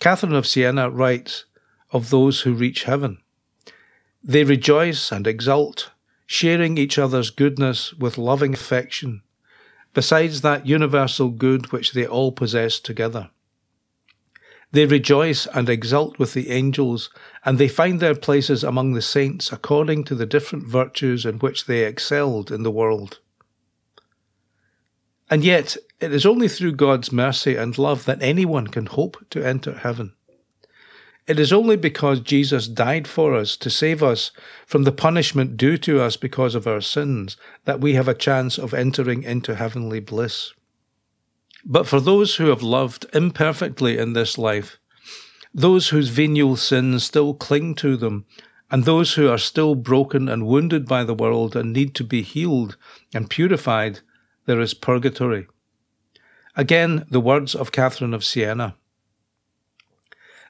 Catherine 0.00 0.34
of 0.34 0.46
Siena 0.46 0.90
writes 0.90 1.44
of 1.90 2.10
those 2.10 2.42
who 2.42 2.52
reach 2.52 2.84
heaven. 2.84 3.18
They 4.22 4.44
rejoice 4.44 5.12
and 5.12 5.26
exult, 5.26 5.90
sharing 6.26 6.78
each 6.78 6.98
other's 6.98 7.30
goodness 7.30 7.92
with 7.94 8.18
loving 8.18 8.54
affection, 8.54 9.22
besides 9.94 10.40
that 10.40 10.66
universal 10.66 11.30
good 11.30 11.72
which 11.72 11.92
they 11.92 12.06
all 12.06 12.32
possess 12.32 12.80
together. 12.80 13.30
They 14.72 14.84
rejoice 14.84 15.46
and 15.46 15.68
exult 15.68 16.18
with 16.18 16.34
the 16.34 16.50
angels, 16.50 17.08
and 17.44 17.56
they 17.56 17.68
find 17.68 18.00
their 18.00 18.16
places 18.16 18.64
among 18.64 18.92
the 18.92 19.02
saints 19.02 19.52
according 19.52 20.04
to 20.04 20.14
the 20.14 20.26
different 20.26 20.66
virtues 20.66 21.24
in 21.24 21.38
which 21.38 21.66
they 21.66 21.84
excelled 21.84 22.50
in 22.50 22.62
the 22.62 22.70
world. 22.70 23.20
And 25.30 25.44
yet, 25.44 25.76
it 26.00 26.12
is 26.12 26.26
only 26.26 26.48
through 26.48 26.72
God's 26.72 27.10
mercy 27.10 27.56
and 27.56 27.78
love 27.78 28.04
that 28.04 28.22
anyone 28.22 28.66
can 28.66 28.86
hope 28.86 29.24
to 29.30 29.44
enter 29.44 29.78
heaven. 29.78 30.14
It 31.26 31.40
is 31.40 31.52
only 31.52 31.76
because 31.76 32.20
Jesus 32.20 32.68
died 32.68 33.08
for 33.08 33.34
us 33.34 33.56
to 33.56 33.68
save 33.68 34.02
us 34.02 34.30
from 34.64 34.84
the 34.84 34.92
punishment 34.92 35.56
due 35.56 35.76
to 35.78 36.00
us 36.00 36.16
because 36.16 36.54
of 36.54 36.66
our 36.68 36.80
sins 36.80 37.36
that 37.64 37.80
we 37.80 37.94
have 37.94 38.06
a 38.06 38.14
chance 38.14 38.58
of 38.58 38.72
entering 38.72 39.24
into 39.24 39.56
heavenly 39.56 39.98
bliss. 39.98 40.52
But 41.64 41.88
for 41.88 42.00
those 42.00 42.36
who 42.36 42.46
have 42.46 42.62
loved 42.62 43.06
imperfectly 43.12 43.98
in 43.98 44.12
this 44.12 44.38
life, 44.38 44.78
those 45.52 45.88
whose 45.88 46.10
venial 46.10 46.54
sins 46.54 47.02
still 47.02 47.34
cling 47.34 47.74
to 47.76 47.96
them, 47.96 48.24
and 48.70 48.84
those 48.84 49.14
who 49.14 49.28
are 49.28 49.38
still 49.38 49.74
broken 49.74 50.28
and 50.28 50.46
wounded 50.46 50.86
by 50.86 51.02
the 51.02 51.14
world 51.14 51.56
and 51.56 51.72
need 51.72 51.94
to 51.96 52.04
be 52.04 52.22
healed 52.22 52.76
and 53.12 53.30
purified, 53.30 54.00
there 54.44 54.60
is 54.60 54.74
purgatory. 54.74 55.46
Again, 56.54 57.04
the 57.10 57.20
words 57.20 57.54
of 57.54 57.72
Catherine 57.72 58.14
of 58.14 58.24
Siena. 58.24 58.76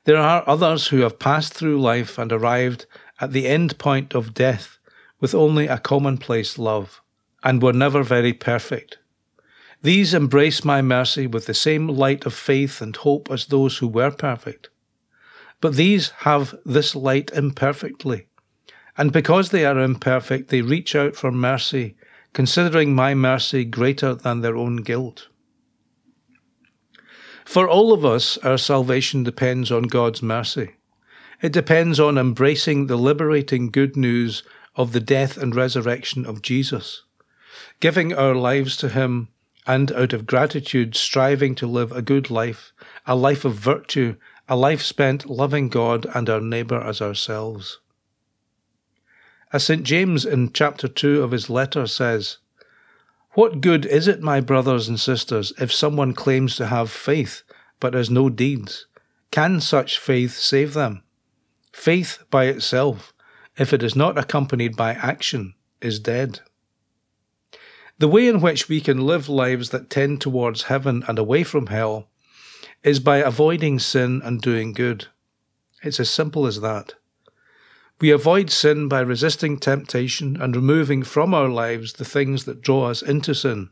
There 0.06 0.16
are 0.16 0.44
others 0.46 0.86
who 0.88 1.00
have 1.00 1.18
passed 1.18 1.52
through 1.52 1.80
life 1.80 2.16
and 2.16 2.32
arrived 2.32 2.86
at 3.20 3.32
the 3.32 3.48
end 3.48 3.76
point 3.76 4.14
of 4.14 4.34
death 4.34 4.78
with 5.20 5.34
only 5.34 5.66
a 5.66 5.78
commonplace 5.78 6.58
love, 6.58 7.02
and 7.42 7.60
were 7.60 7.72
never 7.72 8.04
very 8.04 8.32
perfect. 8.32 8.98
These 9.82 10.14
embrace 10.14 10.64
my 10.64 10.80
mercy 10.80 11.26
with 11.26 11.46
the 11.46 11.54
same 11.54 11.88
light 11.88 12.24
of 12.24 12.34
faith 12.34 12.80
and 12.80 12.94
hope 12.94 13.30
as 13.32 13.46
those 13.46 13.78
who 13.78 13.88
were 13.88 14.12
perfect. 14.12 14.68
But 15.60 15.74
these 15.74 16.10
have 16.18 16.54
this 16.64 16.94
light 16.94 17.32
imperfectly. 17.32 18.28
And 18.96 19.12
because 19.12 19.50
they 19.50 19.64
are 19.64 19.78
imperfect, 19.78 20.50
they 20.50 20.62
reach 20.62 20.94
out 20.94 21.16
for 21.16 21.32
mercy, 21.32 21.96
considering 22.32 22.94
my 22.94 23.14
mercy 23.14 23.64
greater 23.64 24.14
than 24.14 24.40
their 24.40 24.56
own 24.56 24.76
guilt. 24.76 25.26
For 27.46 27.68
all 27.68 27.92
of 27.92 28.04
us, 28.04 28.36
our 28.38 28.58
salvation 28.58 29.22
depends 29.22 29.70
on 29.70 29.84
God's 29.84 30.20
mercy. 30.20 30.74
It 31.40 31.52
depends 31.52 32.00
on 32.00 32.18
embracing 32.18 32.88
the 32.88 32.96
liberating 32.96 33.70
good 33.70 33.96
news 33.96 34.42
of 34.74 34.92
the 34.92 35.00
death 35.00 35.38
and 35.38 35.54
resurrection 35.54 36.26
of 36.26 36.42
Jesus, 36.42 37.04
giving 37.78 38.12
our 38.12 38.34
lives 38.34 38.76
to 38.78 38.88
Him 38.88 39.28
and 39.64 39.92
out 39.92 40.12
of 40.12 40.26
gratitude 40.26 40.96
striving 40.96 41.54
to 41.54 41.68
live 41.68 41.92
a 41.92 42.02
good 42.02 42.30
life, 42.30 42.72
a 43.06 43.14
life 43.14 43.44
of 43.44 43.54
virtue, 43.54 44.16
a 44.48 44.56
life 44.56 44.82
spent 44.82 45.30
loving 45.30 45.68
God 45.68 46.04
and 46.14 46.28
our 46.28 46.40
neighbour 46.40 46.80
as 46.80 47.00
ourselves. 47.00 47.78
As 49.52 49.62
St. 49.62 49.84
James 49.84 50.26
in 50.26 50.52
chapter 50.52 50.88
2 50.88 51.22
of 51.22 51.30
his 51.30 51.48
letter 51.48 51.86
says, 51.86 52.38
What 53.36 53.60
good 53.60 53.84
is 53.84 54.08
it, 54.08 54.22
my 54.22 54.40
brothers 54.40 54.88
and 54.88 54.98
sisters, 54.98 55.52
if 55.60 55.70
someone 55.70 56.14
claims 56.14 56.56
to 56.56 56.68
have 56.68 56.90
faith 56.90 57.42
but 57.80 57.92
has 57.92 58.08
no 58.08 58.30
deeds? 58.30 58.86
Can 59.30 59.60
such 59.60 59.98
faith 59.98 60.38
save 60.38 60.72
them? 60.72 61.02
Faith 61.70 62.24
by 62.30 62.46
itself, 62.46 63.12
if 63.58 63.74
it 63.74 63.82
is 63.82 63.94
not 63.94 64.16
accompanied 64.16 64.74
by 64.74 64.94
action, 64.94 65.54
is 65.82 66.00
dead. 66.00 66.40
The 67.98 68.08
way 68.08 68.26
in 68.26 68.40
which 68.40 68.70
we 68.70 68.80
can 68.80 69.06
live 69.06 69.28
lives 69.28 69.68
that 69.68 69.90
tend 69.90 70.22
towards 70.22 70.62
heaven 70.72 71.04
and 71.06 71.18
away 71.18 71.44
from 71.44 71.66
hell 71.66 72.08
is 72.82 73.00
by 73.00 73.18
avoiding 73.18 73.78
sin 73.78 74.22
and 74.24 74.40
doing 74.40 74.72
good. 74.72 75.08
It's 75.82 76.00
as 76.00 76.08
simple 76.08 76.46
as 76.46 76.62
that. 76.62 76.94
We 77.98 78.10
avoid 78.10 78.50
sin 78.50 78.88
by 78.88 79.00
resisting 79.00 79.58
temptation 79.58 80.36
and 80.40 80.54
removing 80.54 81.02
from 81.02 81.32
our 81.32 81.48
lives 81.48 81.94
the 81.94 82.04
things 82.04 82.44
that 82.44 82.60
draw 82.60 82.90
us 82.90 83.00
into 83.00 83.34
sin. 83.34 83.70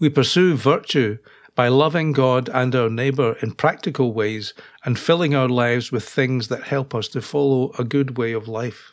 We 0.00 0.08
pursue 0.08 0.56
virtue 0.56 1.18
by 1.54 1.68
loving 1.68 2.12
God 2.12 2.50
and 2.52 2.74
our 2.74 2.90
neighbour 2.90 3.36
in 3.40 3.52
practical 3.52 4.12
ways 4.12 4.54
and 4.84 4.98
filling 4.98 5.34
our 5.34 5.48
lives 5.48 5.92
with 5.92 6.08
things 6.08 6.48
that 6.48 6.64
help 6.64 6.94
us 6.94 7.08
to 7.08 7.22
follow 7.22 7.72
a 7.78 7.84
good 7.84 8.18
way 8.18 8.32
of 8.32 8.48
life. 8.48 8.92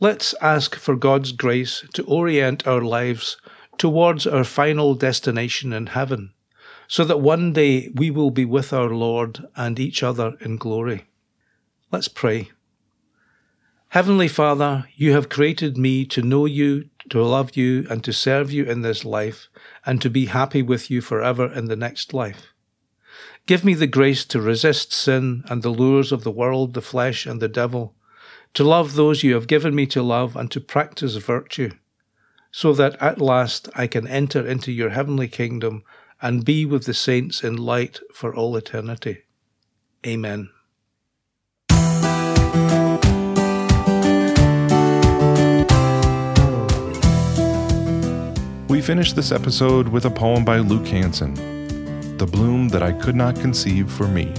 Let's 0.00 0.34
ask 0.40 0.74
for 0.74 0.96
God's 0.96 1.30
grace 1.30 1.84
to 1.92 2.02
orient 2.04 2.66
our 2.66 2.80
lives 2.80 3.36
towards 3.78 4.26
our 4.26 4.42
final 4.42 4.94
destination 4.94 5.72
in 5.72 5.86
heaven, 5.88 6.32
so 6.88 7.04
that 7.04 7.20
one 7.20 7.52
day 7.52 7.90
we 7.94 8.10
will 8.10 8.30
be 8.30 8.44
with 8.44 8.72
our 8.72 8.90
Lord 8.90 9.46
and 9.54 9.78
each 9.78 10.02
other 10.02 10.36
in 10.40 10.56
glory. 10.56 11.06
Let's 11.92 12.08
pray. 12.08 12.50
Heavenly 13.88 14.26
Father, 14.26 14.88
you 14.94 15.12
have 15.12 15.28
created 15.28 15.76
me 15.76 16.06
to 16.06 16.22
know 16.22 16.46
you, 16.46 16.88
to 17.10 17.22
love 17.22 17.54
you, 17.54 17.86
and 17.90 18.02
to 18.04 18.14
serve 18.14 18.50
you 18.50 18.64
in 18.64 18.80
this 18.80 19.04
life, 19.04 19.48
and 19.84 20.00
to 20.00 20.08
be 20.08 20.24
happy 20.24 20.62
with 20.62 20.90
you 20.90 21.02
forever 21.02 21.52
in 21.52 21.66
the 21.66 21.76
next 21.76 22.14
life. 22.14 22.54
Give 23.44 23.62
me 23.62 23.74
the 23.74 23.86
grace 23.86 24.24
to 24.26 24.40
resist 24.40 24.94
sin 24.94 25.44
and 25.50 25.62
the 25.62 25.68
lures 25.68 26.12
of 26.12 26.24
the 26.24 26.30
world, 26.30 26.72
the 26.72 26.80
flesh, 26.80 27.26
and 27.26 27.42
the 27.42 27.48
devil, 27.48 27.94
to 28.54 28.64
love 28.64 28.94
those 28.94 29.22
you 29.22 29.34
have 29.34 29.46
given 29.46 29.74
me 29.74 29.84
to 29.88 30.02
love, 30.02 30.34
and 30.34 30.50
to 30.50 30.62
practice 30.62 31.16
virtue, 31.16 31.72
so 32.50 32.72
that 32.72 32.96
at 33.02 33.20
last 33.20 33.68
I 33.74 33.86
can 33.86 34.08
enter 34.08 34.46
into 34.46 34.72
your 34.72 34.90
heavenly 34.90 35.28
kingdom 35.28 35.84
and 36.22 36.42
be 36.42 36.64
with 36.64 36.86
the 36.86 36.94
saints 36.94 37.44
in 37.44 37.58
light 37.58 38.00
for 38.14 38.34
all 38.34 38.56
eternity. 38.56 39.24
Amen. 40.06 40.48
We 48.72 48.80
finish 48.80 49.12
this 49.12 49.32
episode 49.32 49.88
with 49.88 50.06
a 50.06 50.10
poem 50.10 50.46
by 50.46 50.56
Luke 50.60 50.86
Hanson 50.86 51.34
The 52.16 52.24
Bloom 52.24 52.70
That 52.70 52.82
I 52.82 52.92
Could 52.92 53.14
Not 53.14 53.38
Conceive 53.38 53.92
for 53.92 54.08
Me. 54.08 54.32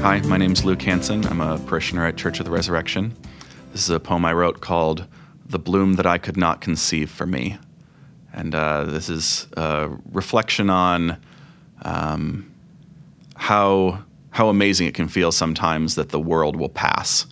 Hi, 0.00 0.20
my 0.24 0.38
name 0.38 0.52
is 0.52 0.64
Luke 0.64 0.80
Hanson. 0.80 1.26
I'm 1.26 1.42
a 1.42 1.58
parishioner 1.58 2.06
at 2.06 2.16
Church 2.16 2.38
of 2.38 2.46
the 2.46 2.50
Resurrection. 2.50 3.14
This 3.72 3.82
is 3.82 3.90
a 3.90 4.00
poem 4.00 4.24
I 4.24 4.32
wrote 4.32 4.62
called 4.62 5.04
The 5.44 5.58
Bloom 5.58 5.96
That 5.96 6.06
I 6.06 6.16
Could 6.16 6.38
Not 6.38 6.62
Conceive 6.62 7.10
for 7.10 7.26
Me. 7.26 7.58
And 8.32 8.54
uh, 8.54 8.84
this 8.84 9.10
is 9.10 9.48
a 9.54 9.90
reflection 10.10 10.70
on 10.70 11.18
um, 11.82 12.49
how 13.40 14.04
how 14.32 14.48
amazing 14.50 14.86
it 14.86 14.94
can 14.94 15.08
feel 15.08 15.32
sometimes 15.32 15.94
that 15.94 16.10
the 16.10 16.20
world 16.20 16.54
will 16.56 16.68
pass. 16.68 17.26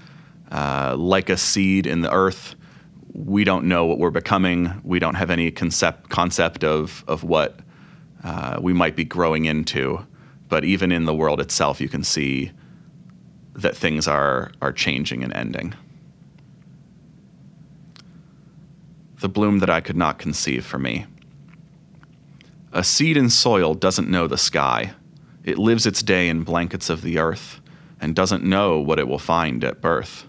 Uh, 0.50 0.96
like 0.98 1.28
a 1.28 1.36
seed 1.36 1.86
in 1.86 2.00
the 2.00 2.10
earth, 2.10 2.56
we 3.12 3.44
don't 3.44 3.66
know 3.66 3.84
what 3.84 3.98
we're 3.98 4.10
becoming. 4.10 4.80
We 4.82 4.98
don't 4.98 5.14
have 5.14 5.30
any 5.30 5.50
concept 5.50 6.08
concept 6.08 6.64
of 6.64 7.04
of 7.06 7.24
what 7.24 7.60
uh, 8.24 8.58
we 8.60 8.72
might 8.72 8.96
be 8.96 9.04
growing 9.04 9.44
into. 9.44 10.06
But 10.48 10.64
even 10.64 10.92
in 10.92 11.04
the 11.04 11.14
world 11.14 11.40
itself, 11.40 11.78
you 11.78 11.90
can 11.90 12.02
see 12.02 12.52
that 13.52 13.76
things 13.76 14.08
are 14.08 14.50
are 14.62 14.72
changing 14.72 15.22
and 15.22 15.32
ending. 15.34 15.74
The 19.20 19.28
bloom 19.28 19.58
that 19.58 19.68
I 19.68 19.82
could 19.82 19.96
not 19.96 20.18
conceive 20.18 20.64
for 20.64 20.78
me. 20.78 21.04
A 22.72 22.82
seed 22.82 23.18
in 23.18 23.28
soil 23.28 23.74
doesn't 23.74 24.08
know 24.08 24.26
the 24.26 24.38
sky 24.38 24.94
it 25.44 25.58
lives 25.58 25.86
its 25.86 26.02
day 26.02 26.28
in 26.28 26.44
blankets 26.44 26.90
of 26.90 27.02
the 27.02 27.18
earth 27.18 27.60
and 28.00 28.14
doesn't 28.14 28.44
know 28.44 28.78
what 28.78 28.98
it 28.98 29.08
will 29.08 29.18
find 29.18 29.64
at 29.64 29.80
birth. 29.80 30.26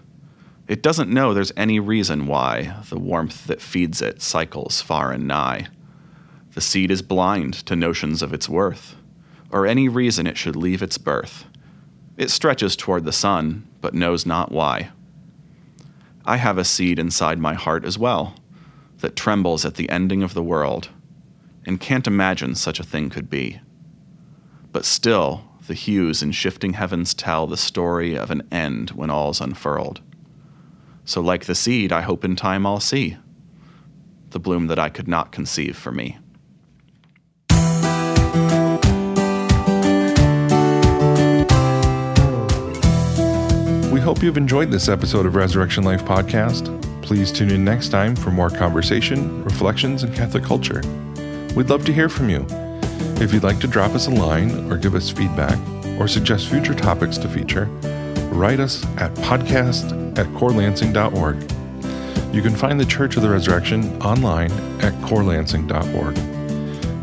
It 0.66 0.82
doesn't 0.82 1.10
know 1.10 1.34
there's 1.34 1.52
any 1.56 1.80
reason 1.80 2.26
why 2.26 2.76
the 2.88 2.98
warmth 2.98 3.46
that 3.46 3.60
feeds 3.60 4.00
it 4.00 4.22
cycles 4.22 4.80
far 4.80 5.12
and 5.12 5.26
nigh. 5.26 5.66
The 6.54 6.60
seed 6.60 6.90
is 6.90 7.02
blind 7.02 7.54
to 7.66 7.76
notions 7.76 8.22
of 8.22 8.32
its 8.32 8.48
worth, 8.48 8.96
or 9.50 9.66
any 9.66 9.88
reason 9.88 10.26
it 10.26 10.36
should 10.36 10.56
leave 10.56 10.82
its 10.82 10.98
birth. 10.98 11.44
It 12.16 12.30
stretches 12.30 12.76
toward 12.76 13.04
the 13.04 13.12
sun, 13.12 13.66
but 13.80 13.94
knows 13.94 14.26
not 14.26 14.52
why. 14.52 14.90
I 16.24 16.36
have 16.36 16.58
a 16.58 16.64
seed 16.64 16.98
inside 16.98 17.38
my 17.38 17.54
heart 17.54 17.84
as 17.84 17.98
well, 17.98 18.34
that 18.98 19.16
trembles 19.16 19.64
at 19.64 19.74
the 19.74 19.88
ending 19.90 20.22
of 20.22 20.34
the 20.34 20.42
world, 20.42 20.90
and 21.66 21.80
can't 21.80 22.06
imagine 22.06 22.54
such 22.54 22.78
a 22.78 22.84
thing 22.84 23.10
could 23.10 23.30
be. 23.30 23.60
But 24.72 24.84
still, 24.84 25.44
the 25.66 25.74
hues 25.74 26.22
in 26.22 26.32
shifting 26.32 26.74
heavens 26.74 27.14
tell 27.14 27.46
the 27.46 27.56
story 27.56 28.16
of 28.16 28.30
an 28.30 28.46
end 28.50 28.90
when 28.90 29.10
all's 29.10 29.40
unfurled. 29.40 30.00
So, 31.04 31.20
like 31.20 31.46
the 31.46 31.54
seed, 31.54 31.92
I 31.92 32.02
hope 32.02 32.24
in 32.24 32.36
time 32.36 32.66
I'll 32.66 32.80
see 32.80 33.16
the 34.30 34.38
bloom 34.38 34.68
that 34.68 34.78
I 34.78 34.88
could 34.88 35.08
not 35.08 35.32
conceive 35.32 35.76
for 35.76 35.90
me. 35.90 36.18
We 43.92 44.00
hope 44.00 44.22
you've 44.22 44.36
enjoyed 44.36 44.70
this 44.70 44.88
episode 44.88 45.26
of 45.26 45.34
Resurrection 45.34 45.82
Life 45.82 46.04
Podcast. 46.04 46.76
Please 47.02 47.32
tune 47.32 47.50
in 47.50 47.64
next 47.64 47.88
time 47.88 48.14
for 48.14 48.30
more 48.30 48.50
conversation, 48.50 49.42
reflections, 49.42 50.04
and 50.04 50.14
Catholic 50.14 50.44
culture. 50.44 50.80
We'd 51.56 51.70
love 51.70 51.84
to 51.86 51.92
hear 51.92 52.08
from 52.08 52.28
you. 52.28 52.46
If 53.20 53.34
you'd 53.34 53.42
like 53.42 53.60
to 53.60 53.66
drop 53.66 53.92
us 53.92 54.06
a 54.06 54.10
line 54.10 54.72
or 54.72 54.78
give 54.78 54.94
us 54.94 55.10
feedback 55.10 55.58
or 56.00 56.08
suggest 56.08 56.48
future 56.48 56.74
topics 56.74 57.18
to 57.18 57.28
feature, 57.28 57.66
write 58.32 58.60
us 58.60 58.82
at 58.96 59.12
podcast 59.16 60.18
at 60.18 60.26
corelansing.org. 60.34 61.36
You 62.34 62.42
can 62.42 62.54
find 62.54 62.80
the 62.80 62.86
Church 62.86 63.16
of 63.16 63.22
the 63.22 63.28
Resurrection 63.28 64.00
online 64.00 64.50
at 64.80 64.94
corelansing.org. 65.02 66.16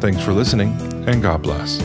Thanks 0.01 0.23
for 0.23 0.33
listening, 0.33 0.71
and 1.07 1.21
God 1.21 1.43
bless. 1.43 1.79